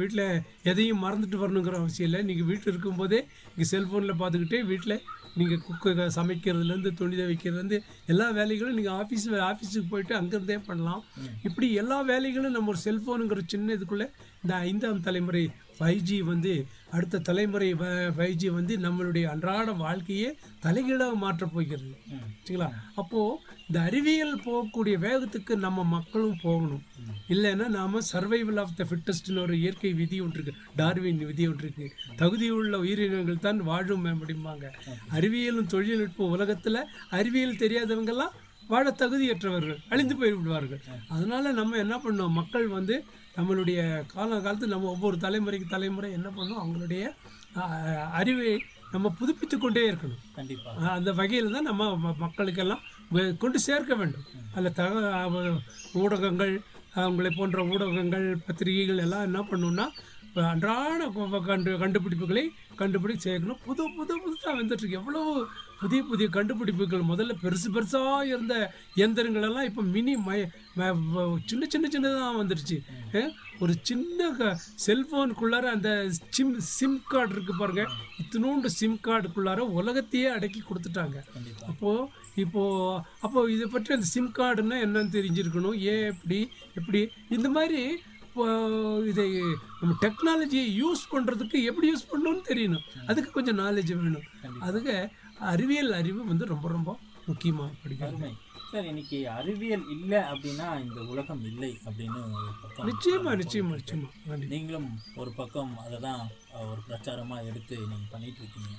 வீட்டில் 0.00 0.26
எதையும் 0.70 1.02
மறந்துட்டு 1.04 1.42
வரணுங்கிற 1.44 1.76
அவசியம் 1.82 2.08
இல்லை. 2.08 2.20
நீங்கள் 2.30 2.48
வீட்டில் 2.50 2.72
இருக்கும்போதே 2.72 3.20
இங்கே 3.54 3.68
செல்ஃபோனில் 3.74 4.20
பார்த்துக்கிட்டே 4.22 4.60
வீட்டில் 4.72 4.96
நீங்கள் 5.38 5.60
குக்கு 5.66 5.90
சமைக்கிறதுலேருந்து 6.16 6.90
துணி 7.00 7.16
துவைக்கிறதுலேருந்து 7.18 7.78
எல்லா 8.12 8.26
வேலைகளும் 8.38 8.78
நீங்கள் 8.78 8.96
ஆஃபீஸ் 9.02 9.26
ஆஃபீஸுக்கு 9.50 9.90
போயிட்டு 9.92 10.14
அங்கேருந்தே 10.20 10.56
பண்ணலாம். 10.68 11.02
இப்படி 11.48 11.66
எல்லா 11.82 11.98
வேலைகளும் 12.12 12.56
நம்ம 12.56 12.72
ஒரு 12.72 12.80
செல்ஃபோனுங்கிற 12.86 13.42
சின்ன 13.52 13.74
இதுக்குள்ளே 13.78 14.08
இந்த 14.42 14.54
ஐந்தாம் 14.70 15.04
தலைமுறை 15.06 15.44
ஃபைவ் 15.76 16.02
ஜி 16.08 16.16
வந்து 16.30 16.52
அடுத்த 16.96 17.20
தலைமுறை 17.28 17.68
ஃபைவ் 18.16 18.34
ஜி 18.40 18.48
வந்து 18.56 18.74
நம்மளுடைய 18.86 19.24
அன்றாட 19.34 19.72
வாழ்க்கையே 19.84 20.30
தலைகீழாக 20.64 21.14
மாற்றப் 21.24 21.54
போகிறது. 21.54 21.90
சரிங்களா? 22.44 22.68
அப்போது 23.00 23.38
இந்த 23.70 23.84
அறிவியல் 23.84 24.38
போகக்கூடிய 24.38 24.98
வேகத்துக்கு 24.98 25.56
நம்ம 25.56 25.84
மக்களும் 25.84 26.36
போகணும். 26.42 26.82
இல்லைன்னா 27.28 27.68
நாம 27.68 27.98
சர்வைவல் 28.12 28.58
ஆஃப் 28.58 28.76
த 28.76 28.86
ஃபிட்டஸ்ட்னு 28.90 29.40
ஒரு 29.40 29.58
இயற்கை 29.58 29.92
விதி 29.92 30.20
ஒன்று 30.20 30.42
இருக்கு 30.42 30.60
டார்வின் 30.76 31.26
விதி 31.26 31.48
ஒன்று 31.48 31.72
இருக்கு 31.76 31.92
தகுதியுள்ள 32.16 32.76
உயிரினங்கள் 32.76 33.38
தான் 33.38 33.62
வாழும் 33.62 34.04
அப்படிம்பாங்க. 34.04 34.64
அறிவியலும் 35.12 35.66
தொழில்நுட்ப 35.66 36.24
உலகத்தில் 36.24 36.86
அறிவியல் 37.10 37.56
தெரியாதவங்கெல்லாம் 37.56 38.28
வாழ 38.68 38.94
தகுதியற்றவர்கள். 38.98 39.78
அழிந்து 39.88 40.16
போய் 40.16 40.32
விடுவார்கள். 40.32 40.80
அதனால 41.08 41.52
நம்ம 41.52 41.76
என்ன 41.76 41.96
பண்ணோம்? 41.96 42.30
மக்கள் 42.30 42.66
வந்து 42.66 43.04
நம்மளுடைய 43.36 44.02
கால 44.06 44.40
காலத்து 44.40 44.66
நம்ம 44.66 44.88
ஒவ்வொரு 44.88 45.16
தலைமுறைக்கு 45.16 45.68
தலைமுறை 45.68 46.12
என்ன 46.12 46.28
பண்ணோம்? 46.28 46.62
அவங்களுடைய 46.62 47.10
அறிவை 48.10 48.64
நம்ம 48.92 49.14
புதுப்பித்து 49.18 49.58
கொண்டே 49.58 49.90
இருக்கணும். 49.90 50.18
கண்டிப்பா. 50.34 50.76
அஹ் 50.76 50.90
அந்த 50.90 51.12
வகையில் 51.12 51.52
தான் 51.52 51.62
நம்ம 51.62 52.10
மக்களுக்கெல்லாம் 52.20 52.80
கொண்டு 53.42 53.58
சேர்க்க 53.68 53.94
வேண்டும். 54.00 54.26
அதில் 54.54 54.78
தக 54.80 54.92
ஊடகங்கள் 56.02 56.54
அவங்களை 57.02 57.30
போன்ற 57.36 57.58
ஊடகங்கள் 57.72 58.26
பத்திரிகைகள் 58.46 59.02
எல்லாம் 59.04 59.26
என்ன 59.28 59.40
பண்ணணும்னா 59.50 59.86
அன்றாட 60.50 61.00
கண்டு 61.46 61.70
கண்டுபிடிப்புகளை 61.82 62.44
கண்டுபிடி 62.80 63.16
சேர்க்கணும். 63.26 63.60
புது 63.68 63.84
புது 63.96 64.12
புதுசாக 64.24 64.54
வந்துட்டுருக்கு 64.60 64.98
எவ்வளோ 65.00 65.22
புதிய 65.80 66.02
புதிய 66.02 66.28
கண்டுபிடிப்புகள். 66.28 67.00
முதல்ல 67.00 67.32
பெருசு 67.42 67.68
பெருசாக 67.72 68.24
இருந்த 68.24 68.74
இயந்திரங்கள் 68.94 69.42
எல்லாம் 69.42 69.64
இப்போ 69.64 69.82
மினி 69.82 70.16
மய 70.16 70.50
ம- 70.76 71.36
சின்ன 71.46 71.66
சின்ன 71.68 71.88
சின்னதாக 71.88 72.36
வந்துடுச்சு 72.36 73.30
ஒரு 73.58 73.74
சின்ன 73.82 74.30
க 74.30 74.60
செல்ஃபோனுக்குள்ளார 74.86 75.62
அந்த 75.62 76.10
சிம் 76.28 76.60
சிம் 76.60 77.02
கார்டு 77.08 77.34
இருக்கு 77.34 77.56
பாருங்க. 77.56 77.86
இத்தினோண்டு 78.22 78.66
சிம் 78.66 78.98
கார்டுக்குள்ளார 79.04 79.58
உலகத்தையே 79.58 80.26
அடக்கி 80.26 80.62
கொடுத்துட்டாங்க. 80.62 81.16
அப்போ 81.66 82.10
இப்போ 82.34 82.62
அப்போ 83.20 83.50
இதை 83.50 83.66
பற்றி 83.66 83.94
அந்த 83.94 84.06
சிம் 84.06 84.32
கார்டுன்னா 84.38 84.74
என்னன்னு 84.74 85.16
தெரிஞ்சிருக்கணும். 85.16 85.78
ஏன் 85.78 86.06
எப்படி 86.06 86.48
எப்படி? 86.74 87.08
இந்த 87.28 87.48
மாதிரி 87.48 87.98
இப்போ 88.22 89.04
இதை 89.06 89.42
நம்ம 89.80 89.96
டெக்னாலஜியை 90.00 90.82
யூஸ் 90.82 91.04
பண்ணுறதுக்கு 91.12 91.62
எப்படி 91.62 91.92
யூஸ் 91.92 92.08
பண்ணணும்னு 92.12 92.42
தெரியணும். 92.48 93.06
அதுக்கு 93.06 93.30
கொஞ்சம் 93.30 93.58
நாலேஜ் 93.58 93.94
வேணும். 93.94 94.22
அதுக்கு 94.60 95.08
அறிவியல் 95.40 95.92
அறிவு 95.92 96.20
வந்து 96.26 96.44
ரொம்ப 96.46 96.68
ரொம்ப 96.68 96.90
முக்கியமாக 97.26 97.70
படிக்கிறது. 97.82 98.28
சார் 98.70 98.84
இன்னைக்கு 98.84 99.28
அறிவியல் 99.28 99.84
இல்லை 99.88 100.18
அப்படின்னா 100.18 100.66
இந்த 100.82 101.00
உலகம் 101.02 101.44
இல்லை 101.44 101.70
அப்படின்னு 101.86 102.20
நிச்சயமா 102.90 103.30
நிச்சயமா 103.42 103.72
நிச்சயமா. 103.80 104.08
நீங்களும் 104.52 104.88
ஒரு 105.16 105.32
பக்கம் 105.32 105.72
அதை 105.78 105.98
தான் 106.00 106.22
ஒரு 106.70 106.80
பிரச்சாரமாக 106.88 107.46
எடுத்து 107.46 107.76
நீங்கள் 107.76 108.10
பண்ணிட்டு 108.10 108.40
இருக்கீங்க. 108.42 108.74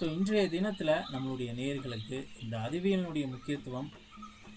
ஸோ 0.00 0.04
இன்றைய 0.16 0.48
தினத்தில் 0.48 0.94
நம்மளுடைய 1.14 1.50
நேயர்களுக்கு 1.54 2.26
இந்த 2.40 2.58
அறிவியலினுடைய 2.58 3.26
முக்கியத்துவம் 3.28 3.88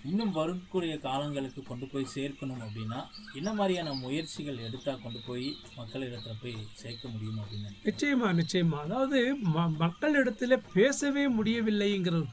இன்னும் 0.09 0.31
வரக்கூடிய 0.31 0.93
காலங்களுக்கு 0.99 1.63
கொண்டு 1.63 1.85
போய் 1.87 2.13
சேர்க்கணும் 2.15 2.63
அப்படின்னா 2.65 2.99
என்ன 3.33 3.53
மாதிரியான 3.53 3.93
முயற்சிகள் 3.93 4.57
எடுத்தால் 4.57 5.01
கொண்டு 5.01 5.19
போய் 5.27 5.47
மக்களிடத்துல 5.77 6.33
போய் 6.41 6.55
சேர்க்க 6.73 7.07
முடியும் 7.07 7.39
அப்படின்னு 7.43 7.69
நிச்சயமா 7.89 8.29
நிச்சயமா. 8.41 8.79
அதாவது 8.85 9.19
ம 9.55 9.65
மக்களிடத்துல 9.83 10.57
பேசவே 10.73 11.23
முடியவில்லைங்கிறது 11.29 12.27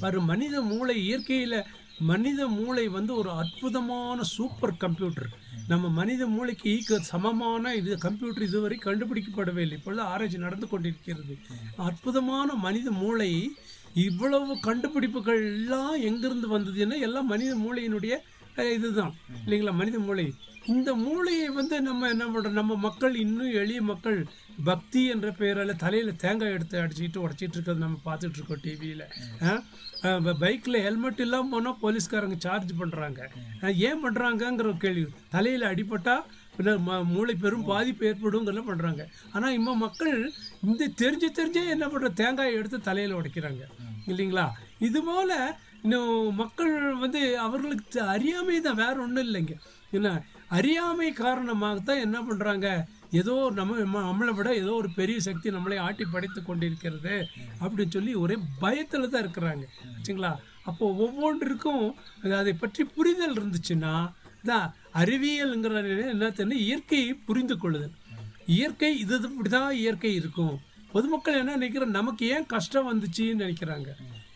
வரும் 0.00 0.24
மனித 0.24 0.62
மூளை 0.62 0.96
இயற்கையில 1.08 1.64
மனித 2.00 2.40
மூளை 2.48 2.88
வந்து 2.88 3.12
ஒரு 3.14 3.30
அற்புதமான 3.30 4.22
சூப்பர் 4.22 4.74
கம்ப்யூட்டர். 4.76 5.30
நம்ம 5.68 5.88
மனித 5.88 6.26
மூளைக்கு 6.26 6.66
ஈக்க 6.70 6.98
சமமான 7.08 7.74
இது 7.74 7.98
கம்ப்யூட்டர் 7.98 8.42
இதுவரை 8.42 8.76
கண்டுபிடிக்கப்படவே 8.84 9.62
இல்லை. 9.64 9.76
இப்பொழுது 9.76 10.02
ஆராய்ச்சி 10.02 10.38
நடந்து 10.38 10.68
கொண்டிருக்கிறது. 10.68 11.34
அற்புதமான 11.76 12.54
மனித 12.66 12.90
மூளை 12.90 13.30
இவ்வளவு 14.06 14.60
கண்டுபிடிப்புகள் 14.60 15.42
எல்லாம் 15.52 15.96
எங்கிருந்து 16.08 16.58
வந்ததுன்னா 16.58 16.98
எல்லாம் 17.06 17.30
மனித 17.32 17.54
மூளையினுடைய 17.64 18.14
இதுதான். 18.76 19.12
இல்லைங்களா? 19.44 19.72
மனித 19.80 19.98
மூளை. 19.98 20.24
இந்த 20.74 20.90
மூளையை 20.94 21.48
வந்து 21.58 21.76
நம்ம 21.80 22.08
என்ன 22.08 22.24
பண்ணுறோம் 22.26 22.58
நம்ம 22.60 22.76
மக்கள் 22.86 23.14
இன்னும் 23.14 23.52
எளிய 23.52 23.80
மக்கள் 23.82 24.18
பக்தி 24.64 25.02
என்ற 25.06 25.28
பெயரால் 25.30 25.72
தலையில் 25.76 26.16
தேங்காய் 26.16 26.54
எடுத்து 26.56 26.80
அடிச்சுட்டு 26.80 27.22
உடச்சிட்டு 27.24 27.56
இருக்கிறது 27.56 27.84
நம்ம 27.84 28.00
பார்த்துட்டு 28.08 28.38
இருக்கோம் 28.38 28.62
டிவியில். 28.62 29.04
பைக்கில் 30.42 30.82
ஹெல்மெட் 30.86 31.22
இல்லாமல் 31.26 31.52
போனால் 31.52 31.78
போலீஸ்காரங்க 31.84 32.38
சார்ஜ் 32.46 32.72
பண்ணுறாங்க 32.80 33.20
ஏன் 33.88 34.02
பண்ணுறாங்கங்கிற 34.06 34.76
கேள்வி. 34.76 35.06
தலையில் 35.36 35.70
அடிபட்டால் 35.70 36.26
மூளை 37.12 37.34
பெரும் 37.42 37.68
பாதிப்பு 37.70 38.06
ஏற்படுங்கிறத 38.08 38.62
பண்ணுறாங்க 38.68 39.02
ஆனால் 39.34 39.56
இம்ம 39.58 39.74
மக்கள் 39.84 40.16
இந்த 40.68 40.90
தெரிஞ்சு 41.02 41.28
தெரிஞ்சே 41.38 41.62
என்ன 41.74 41.86
பண்ணுற 41.86 42.08
தேங்காயை 42.20 42.54
எடுத்து 42.60 42.78
தலையில் 42.88 43.16
உடைக்கிறாங்க. 43.18 43.62
இல்லைங்களா? 44.10 44.46
இது 44.88 45.00
போல் 45.08 45.34
இன்னும் 45.84 46.36
மக்கள் 46.42 46.72
வந்து 47.04 47.20
அவர்களுக்கு 47.46 48.00
அறியாமை 48.14 48.60
தான் 48.60 48.80
வேறு 48.82 48.98
ஒன்றும் 49.04 49.26
இல்லைங்க. 49.28 49.54
என்ன? 49.92 50.08
அறியாமை 50.58 51.08
காரணமாக 51.24 51.80
தான் 51.88 52.04
என்ன 52.06 52.18
பண்ணுறாங்க 52.28 52.68
ஏதோ 53.20 53.34
நம்ம 53.58 54.00
நம்மளை 54.08 54.32
விட 54.38 54.48
ஏதோ 54.62 54.72
ஒரு 54.82 54.88
பெரிய 54.96 55.18
சக்தி 55.26 55.48
நம்மளை 55.56 55.76
ஆட்டி 55.86 56.04
படைத்து 56.14 56.40
கொண்டிருக்கிறது 56.42 57.14
அப்படின்னு 57.62 57.94
சொல்லி 57.96 58.14
ஒரே 58.24 58.36
பயத்தில் 58.64 59.12
தான் 59.14 59.24
இருக்கிறாங்க. 59.24 59.64
வச்சுங்களா 59.96 60.32
அப்போது 60.70 60.96
ஒவ்வொன்றிற்கும் 61.04 61.84
அதை 62.40 62.54
பற்றி 62.54 62.84
புரிதல் 62.96 63.36
இருந்துச்சுன்னா 63.38 63.94
தான் 64.50 64.66
அறிவியலுங்கிற 64.94 65.82
என்ன 66.10 66.54
இயற்கையை 66.54 67.14
புரிந்து 67.14 67.58
கொள்ளுதல் 67.58 67.96
இயற்கை 68.46 68.98
இது 68.98 69.14
இப்படி 69.22 69.48
தான் 69.48 69.74
இயற்கை 69.74 70.14
இருக்கும். 70.14 70.60
பொதுமக்கள் 70.92 71.38
என்ன 71.38 71.56
நினைக்கிறோம் 71.56 71.90
நமக்கு 71.90 72.26
ஏன் 72.26 72.46
கஷ்டம் 72.46 72.88
வந்துச்சுன்னு 72.90 73.42
நினைக்கிறாங்க. 73.44 73.88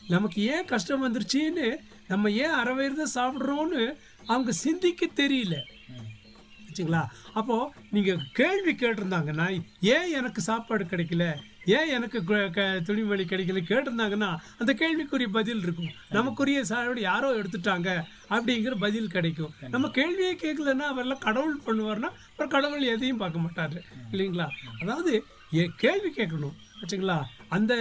நமக்கு 0.09 0.43
ஏன் 0.43 0.65
கஷ்டம் 0.65 1.05
வந்துருச்சுன்னு 1.05 1.77
நம்ம 2.09 2.31
ஏன் 2.31 2.51
அரை 2.51 2.75
வயிறு 2.75 2.95
தான் 2.95 3.15
சாப்பிட்றோன்னு 3.19 3.95
அவங்க 4.27 4.53
சிந்திக்க 4.53 5.07
தெரியல. 5.07 5.57
வச்சுங்களா? 6.67 7.05
அப்போது 7.35 7.73
நீங்கள் 7.91 8.21
கேள்வி 8.33 8.73
கேட்டிருந்தாங்கன்னா 8.73 9.62
ஏன் 9.81 10.11
எனக்கு 10.11 10.41
சாப்பாடு 10.41 10.85
கிடைக்கல? 10.85 11.27
ஏன் 11.66 11.88
எனக்கு 11.88 12.20
கு- 12.20 12.51
க- 12.51 12.81
துணிமணி 12.81 13.25
கிடைக்கல? 13.25 13.62
கேட்டிருந்தாங்கன்னா 13.68 14.37
அந்த 14.59 14.72
கேள்விக்குரிய 14.72 15.29
பதில் 15.29 15.59
இருக்கும். 15.59 15.90
நமக்குரிய 16.09 16.64
சாரோடு 16.68 17.01
யாரோ 17.01 17.42
எடுத்துட்டாங்க 17.42 18.03
அப்படிங்கிற 18.31 18.75
பதில் 18.75 19.09
கிடைக்கும். 19.09 19.53
நம்ம 19.68 19.88
கேள்வியே 19.88 20.33
கேட்கலன்னா 20.33 20.79
அவரெல்லாம் 20.79 21.18
கடவுள் 21.18 21.61
பண்ணுவார்னா 21.66 22.11
அப்புறம் 22.11 22.51
கடவுள் 22.51 22.83
எதையும் 22.83 23.16
பார்க்க 23.16 23.38
மாட்டார். 23.38 23.83
இல்லைங்களா? 24.12 24.48
அதாவது 24.81 25.25
ஏ- 25.55 25.70
கேள்வி 25.77 26.12
கேட்கணும். 26.16 26.53
வச்சுங்களா 26.83 27.22
அந்த 27.48 27.75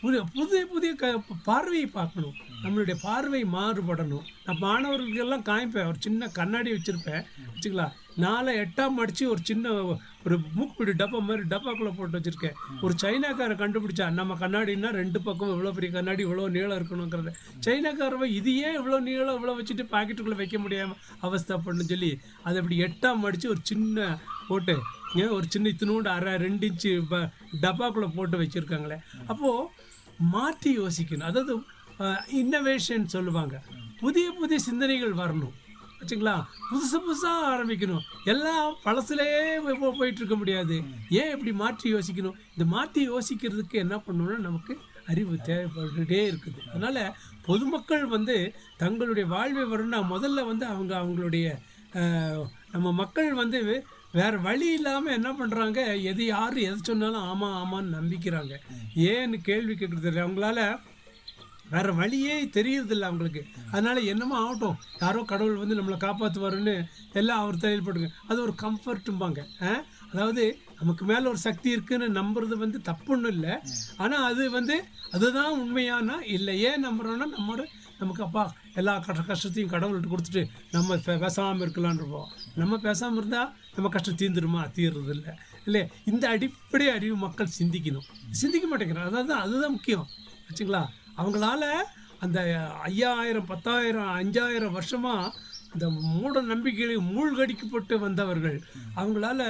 புது 0.00 0.24
புதிய 0.28 0.66
புதிய 0.66 0.94
க 0.94 1.22
பார்வையை 1.44 1.86
பார்க்கணும். 1.86 2.34
நம்மளுடைய 2.62 2.94
பார்வை 3.02 3.44
மாறுபடணும். 3.44 4.22
நான் 4.44 4.60
மாணவர்களுக்கெல்லாம் 4.60 5.44
காமிப்பேன். 5.44 5.86
ஒரு 5.86 5.96
சின்ன 5.98 6.28
கண்ணாடி 6.28 6.72
வச்சுருப்பேன். 6.72 7.24
வச்சுங்களா 7.54 7.90
நாலு 8.16 8.52
எட்டாம் 8.52 8.94
அடித்து 8.94 9.30
ஒரு 9.30 9.40
சின்ன 9.42 9.98
ஒரு 10.26 10.36
மூக்குப்பிடி 10.56 10.92
டப்பா 11.02 11.18
மாதிரி 11.28 11.44
டப்பாக்குள்ளே 11.52 11.92
போட்டு 11.98 12.18
வச்சுருக்கேன். 12.18 12.56
ஒரு 12.84 12.94
சைனாக்காரை 13.02 13.54
கண்டுபிடிச்சா 13.62 14.06
நம்ம 14.18 14.36
கண்ணாடின்னா 14.42 14.90
ரெண்டு 15.00 15.18
பக்கம் 15.26 15.52
இவ்வளோ 15.54 15.72
பெரிய 15.76 15.90
கண்ணாடி 15.96 16.24
இவ்வளோ 16.26 16.46
நீளம் 16.56 16.78
இருக்கணுங்கிறத. 16.78 17.32
சைனாக்காரவன் 17.66 18.34
இது 18.38 18.52
ஏன் 18.66 18.78
இவ்வளோ 18.80 19.00
நீளம் 19.08 19.36
இவ்வளோ 19.38 19.54
வச்சுட்டு 19.58 19.86
பாக்கெட்டுக்குள்ளே 19.94 20.40
வைக்க 20.42 20.58
முடியாமல் 20.64 20.98
அவஸ்தைப்படணும்னு 21.28 21.90
சொல்லி 21.92 22.12
அதை 22.46 22.56
அப்படி 22.62 22.78
எட்டாம் 22.88 23.26
அடித்து 23.28 23.52
ஒரு 23.54 23.62
சின்ன 23.70 24.06
போட்டு 24.48 24.76
ஏன் 25.22 25.32
ஒரு 25.36 25.46
சின்ன 25.54 25.70
இத்தினூண்டு 25.74 26.10
அரை 26.16 26.34
ரெண்டு 26.46 26.66
இன்ச்சு 26.70 26.92
டப்பாக்குள்ளே 27.64 28.10
போட்டு 28.18 28.36
வச்சுருக்காங்களே. 28.42 28.98
அப்போது 29.32 29.68
மாற்றி 30.34 30.70
யோசிக்கணும். 30.80 31.28
அதாவது 31.30 31.54
இன்னோவேஷன் 32.42 33.12
சொல்லுவாங்க. 33.14 33.56
புதிய 34.02 34.28
புதிய 34.38 34.58
சிந்தனைகள் 34.68 35.20
வரணும். 35.22 35.56
வச்சுங்களா? 36.02 36.36
புதுசு 36.68 36.98
புதுசாக 37.04 37.48
ஆரம்பிக்கணும். 37.52 38.06
எல்லாம் 38.32 38.76
பழசுலேயே 38.84 39.42
போய் 39.64 39.98
போயிட்டு 39.98 40.20
இருக்க 40.22 40.36
முடியாது. 40.42 40.76
ஏன் 41.20 41.32
இப்படி 41.34 41.52
மாற்றி 41.62 41.86
யோசிக்கணும்? 41.94 42.38
இந்த 42.54 42.66
மாற்றி 42.76 43.02
யோசிக்கிறதுக்கு 43.12 43.76
என்ன 43.84 43.96
பண்ணணும்னா 44.06 44.38
நமக்கு 44.48 44.74
அறிவு 45.12 45.34
தேவைப்பட்டுகிட்டே 45.48 46.20
இருக்குது. 46.30 46.60
அதனால் 46.72 47.14
பொதுமக்கள் 47.46 48.04
வந்து 48.16 48.36
தங்களுடைய 48.82 49.26
வாழ்வை 49.34 49.64
வரணும்னா 49.70 50.00
முதல்ல 50.14 50.44
வந்து 50.50 50.64
அவங்க 50.74 50.92
அவங்களுடைய 51.02 51.46
நம்ம 52.74 52.92
மக்கள் 53.00 53.30
வந்து 53.40 53.58
வேறு 54.18 54.38
வழி 54.46 54.66
இல்லாமல் 54.76 55.14
என்ன 55.16 55.28
பண்ணுறாங்க 55.38 55.80
எது 56.10 56.22
யார் 56.26 56.56
எது 56.68 56.78
சொன்னாலும் 56.88 57.26
ஆமாம் 57.30 57.56
ஆமான்னு 57.60 57.96
நம்பிக்கிறாங்க. 57.98 58.54
ஏன்னு 59.12 59.36
கேள்வி 59.48 59.74
கேட்குறது 59.74 60.18
அவங்களால 60.24 60.60
வேற 61.72 61.92
வழியே 61.92 62.44
தெரியறதில்ல 62.44 63.00
அவங்களுக்கு. 63.00 63.42
அதனால 63.70 64.00
என்னமோ 64.00 64.36
ஆகட்டும். 64.38 64.78
யாரோ 65.00 65.22
கடவுள் 65.22 65.56
வந்து 65.56 65.78
நம்மளை 65.78 65.96
காப்பாற்றுவாருன்னு 65.96 66.74
எல்லாம் 67.12 67.38
அவர் 67.38 67.56
தலையில் 67.56 67.84
போட்டுருங்க 67.84 68.12
அது 68.28 68.42
ஒரு 68.42 68.54
கம்ஃபர்ட்டும்பாங்க 68.62 69.40
ஆ? 69.62 69.72
அதாவது 70.12 70.58
நமக்கு 70.80 71.04
மேலே 71.04 71.24
ஒரு 71.26 71.38
சக்தி 71.38 71.70
இருக்குன்னு 71.70 72.08
நம்புறது 72.08 72.56
வந்து 72.56 72.78
தப்புன்னு 72.84 73.26
இல்லை. 73.26 73.52
ஆனால் 73.96 74.24
அது 74.32 74.50
வந்து 74.50 74.84
அதுதான் 75.10 75.52
உண்மையானா 75.60 76.20
இல்லை 76.22 76.60
ஏன் 76.60 76.84
நம்புறோம்னா 76.86 77.28
நம்ம 77.36 77.64
நமக்கு 77.98 78.22
அப்பா 78.22 78.42
எல்லா 78.74 78.98
கஷ்ட 78.98 79.22
கஷ்டத்தையும் 79.22 79.72
கடவுள்கிட்ட 79.72 80.08
கொடுத்துட்டு 80.12 80.42
நம்ம 80.70 80.96
பேசாமல் 80.96 81.22
பேசாம 81.22 81.64
இருக்கலாம்னு 81.66 82.00
இருப்போம். 82.00 82.28
நம்ம 82.54 82.78
பேசாமல் 82.78 83.16
இருந்தால் 83.16 83.50
நம்ம 83.74 83.88
கஷ்டம் 83.88 84.16
தீர்ந்துருமா? 84.16 84.62
தீர்றது 84.76 85.12
இல்லை 85.14 85.34
இல்லை 85.64 85.82
இந்த 86.04 86.28
அடிப்படை 86.28 86.88
அறிவு 86.88 87.16
மக்கள் 87.16 87.56
சிந்திக்கணும். 87.58 88.08
சிந்திக்க 88.30 88.66
மாட்டேங்கிறாங்க. 88.68 89.10
அதாவது 89.12 89.34
அதுதான் 89.34 89.70
முக்கியம். 89.70 90.06
வச்சுங்களா 90.48 90.82
அவங்களால 91.20 91.64
அந்த 92.24 92.38
ஐயாயிரம் 92.88 93.48
பத்தாயிரம் 93.52 94.10
அஞ்சாயிரம் 94.20 94.76
வருஷமாக 94.78 95.32
இந்த 95.74 95.86
மூட 95.90 96.34
நம்பிக்கைகளை 96.50 96.96
மூழ்கடிக்கப்பட்டு 97.12 97.94
வந்தவர்கள். 97.98 98.58
அவங்களால 99.00 99.40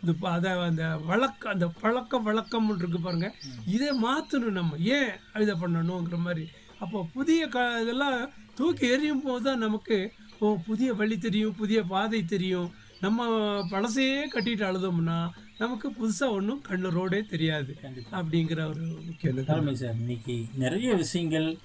இந்த 0.00 0.12
அதை 0.36 0.50
அந்த 0.68 0.84
வழக்க 1.10 1.48
அந்த 1.54 1.66
பழக்க 1.82 2.18
வழக்கம் 2.28 2.68
இருக்கு 2.78 2.98
பாருங்கள் 3.00 3.36
இதை 3.74 3.88
மாற்றணும் 4.04 4.58
நம்ம. 4.60 4.76
ஏன் 4.98 5.12
இதை 5.44 5.54
பண்ணணுங்கிற 5.62 6.18
மாதிரி. 6.26 6.44
அப்போ 6.82 6.98
புதிய 7.14 7.42
க 7.54 7.58
இதெல்லாம் 7.82 8.18
தூக்கி 8.58 8.86
எறியும் 8.94 9.22
போது 9.22 9.44
தான் 9.44 9.64
நமக்கு 9.66 9.96
ஓ 10.40 10.46
புதிய 10.66 10.88
வழி 10.94 11.16
தெரியும் 11.18 11.56
புதிய 11.60 11.80
பாதை 11.92 12.20
தெரியும். 12.24 12.68
நம்ம 13.04 13.26
பழசையே 13.72 14.20
கட்டிட்டு 14.34 14.64
அழுதோம்னா 14.68 15.18
நமக்கு 15.58 15.90
புதுசாக 15.90 16.30
ஒன்றும் 16.30 16.62
கண்ணு 16.68 16.88
ரோடே 16.96 17.26
தெரியாது 17.26 17.76
அப்படிங்கிற 18.12 18.68
ஒரு 18.68 18.84
முக்கியம் 19.06 19.74
சார். 19.74 19.94
இன்னைக்கு 19.94 20.46
நிறைய 20.54 20.94
விஷயங்கள் 20.94 21.56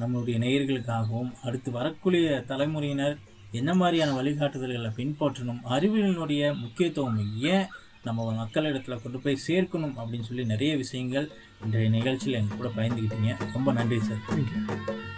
நம்மளுடைய 0.00 0.36
நேயர்களுக்காகவும் 0.38 1.32
அடுத்து 1.42 1.70
வரக்கூடிய 1.70 2.44
தலைமுறையினர் 2.46 3.18
என்ன 3.50 3.74
மாதிரியான 3.74 4.22
வழிகாட்டுதல்களை 4.22 4.90
பின்பற்றணும் 4.96 5.62
அறிவியலினுடைய 5.68 6.58
முக்கியத்துவம் 6.60 7.18
ஏன் 7.54 7.66
நம்ம 8.04 8.44
மக்களிடத்துல 8.44 9.02
கொண்டு 9.02 9.20
போய் 9.20 9.44
சேர்க்கணும் 9.46 9.96
அப்படின்னு 9.96 10.20
சொல்லி 10.20 10.44
நிறைய 10.44 10.76
விஷயங்கள் 10.76 11.30
இன்றைய 11.64 11.88
நிகழ்ச்சியில் 11.88 12.40
எங்க 12.40 12.54
கூட 12.54 12.68
பயந்துக்கிட்டீங்க 12.68 13.52
ரொம்ப 13.52 13.72
நன்றி 13.72 14.00
சார். 14.00 15.11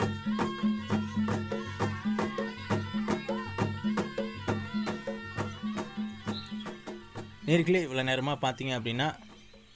நேர்களே 7.54 7.80
இவ்வளோ 7.82 8.02
நேரமாக 8.02 8.46
பார்த்தீங்க 8.46 8.72
அப்படின்னா 8.78 9.14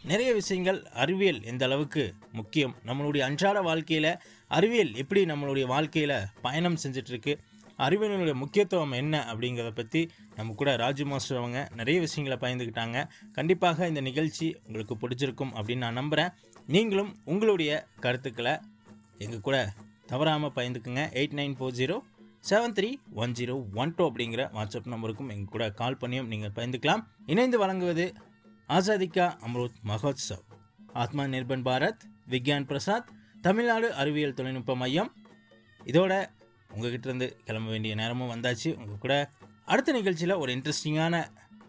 நிறைய 0.02 0.34
விஷயங்கள் 0.34 0.82
அறிவியல் 0.92 1.42
எந்த 1.42 1.64
அளவுக்கு 1.64 2.14
முக்கியம்? 2.32 2.74
நம்மளுடைய 2.86 3.18
அன்றாட 3.18 3.60
வாழ்க்கையில் 3.60 4.18
அறிவியல் 4.46 4.94
எப்படி 4.94 5.24
நம்மளுடைய 5.24 5.66
வாழ்க்கையில் 5.66 6.26
பயணம் 6.42 6.78
செஞ்சிட்ருக்கு? 6.84 7.38
அறிவியலுடைய 7.78 8.34
முக்கியத்துவம் 8.34 8.92
என்ன 8.92 9.26
அப்படிங்கிறத 9.32 9.70
பற்றி 9.70 10.10
நம்ம 10.36 10.54
கூட 10.54 10.76
ராஜு 10.76 11.04
மாஸ்டர் 11.04 11.36
அவங்க 11.36 11.68
நிறைய 11.74 12.00
விஷயங்களை 12.00 12.38
பயந்துக்கிட்டாங்க 12.38 13.08
கண்டிப்பாக 13.32 13.88
இந்த 13.88 14.00
நிகழ்ச்சி 14.00 14.56
உங்களுக்கு 14.66 14.96
பிடிச்சிருக்கும் 14.96 15.52
அப்படின்னு 15.54 15.76
நான் 15.76 15.92
நம்புகிறேன் 15.92 16.32
நீங்களும் 16.66 17.16
உங்களுடைய 17.24 17.86
கருத்துக்களை 18.00 18.60
எங்கள் 19.18 19.40
கூட 19.40 19.72
தவறாமல் 20.06 20.50
பயந்துக்குங்க 20.50 21.10
eight 21.12 21.34
nine 21.34 21.56
four 21.58 21.70
zero 21.70 22.02
seven 22.50 22.74
three 22.78 22.94
one 23.12 23.32
zero 23.32 23.74
one 23.74 23.94
two 23.94 24.10
அப்படிங்கிற 24.10 24.42
வாட்ஸ்அப் 24.52 24.90
நம்பருக்கும் 24.90 25.30
எங்கள் 25.30 25.44
கூட 25.44 25.70
கால் 25.70 25.96
பண்ணியும் 25.96 26.26
நீங்கள் 26.26 26.52
பயந்துக்கலாம். 26.54 27.06
இணைந்து 27.26 27.58
வழங்குவது 27.58 28.14
ஆசாதிகா 28.68 29.36
அம்ருத் 29.46 29.74
மகோத்சவ். 29.86 30.44
ஆத்மா 30.92 31.22
நிர்பன் 31.22 31.64
பாரத் 31.64 32.00
விக்யான் 32.28 32.64
பிரசாத் 32.64 33.08
தமிழ்நாடு 33.40 33.94
அறிவியல் 33.94 34.34
தொழில்நுட்ப 34.34 34.76
மையம். 34.76 35.12
இதோட 35.84 36.28
உங்ககிட்ட 36.72 37.08
இருந்து 37.08 37.40
கிளம்ப 37.44 37.70
வேண்டிய 37.70 37.94
நேரமும் 37.94 38.30
வந்தாச்சு. 38.30 38.76
உங்கள் 38.76 38.98
கூட 39.00 39.30
அடுத்த 39.64 39.92
நிகழ்ச்சியில் 39.92 40.34
ஒரு 40.34 40.52
இன்ட்ரெஸ்டிங்கான 40.52 41.26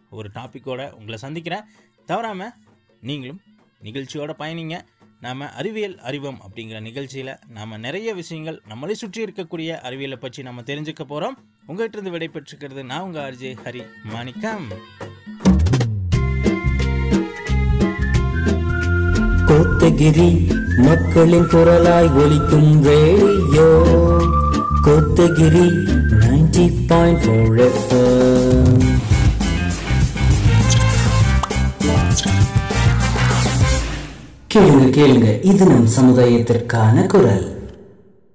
ஒரு 0.10 0.30
டாப்பிக்கோடு 0.34 0.92
உங்களை 0.92 1.18
சந்திக்கிறேன். 1.18 1.64
தவறாமல் 2.06 2.54
நீங்களும் 3.02 3.42
நிகழ்ச்சியோட 3.84 4.34
பயணிங்க. 4.40 4.82
நாம் 5.22 5.42
அறிவியல் 5.56 5.98
அறிவம் 6.00 6.42
அப்படிங்கிற 6.46 6.82
நிகழ்ச்சியில் 6.82 7.38
நாம் 7.48 7.80
நிறைய 7.80 8.14
விஷயங்கள் 8.14 8.62
நம்மளை 8.70 8.92
சுற்றி 8.92 9.24
இருக்கக்கூடிய 9.24 9.70
அறிவியலை 9.80 10.18
பற்றி 10.18 10.44
நம்ம 10.44 10.62
தெரிஞ்சுக்க 10.62 11.04
போகிறோம் 11.04 11.38
உங்கள்கிட்ட 11.68 11.98
இருந்து 11.98 12.12
விடை 12.12 12.30
பெற்றுக்கிறது 12.34 12.84
நான் 12.84 13.02
உங்கள் 13.02 13.24
ஆர்ஜே 13.24 13.52
ஹரி 13.66 13.84
மாணிக்கம். 14.04 14.68
கோத்தகிரி 19.48 20.30
மக்களின் 20.78 21.48
குரலாய் 21.54 22.12
ஒலிக்கும் 22.14 22.84
radio. 22.84 23.68
Kotagiri 24.86 25.66
ninety 26.22 26.88
point 26.88 27.22
four 27.24 27.60
FM 27.68 28.89
கேளுங்க 34.60 34.90
கேளுங்க. 35.00 35.44
இது 35.44 35.66
நம் 35.66 35.88
சமுதாயத்திற்கான 35.88 37.06
குரல். 37.06 37.59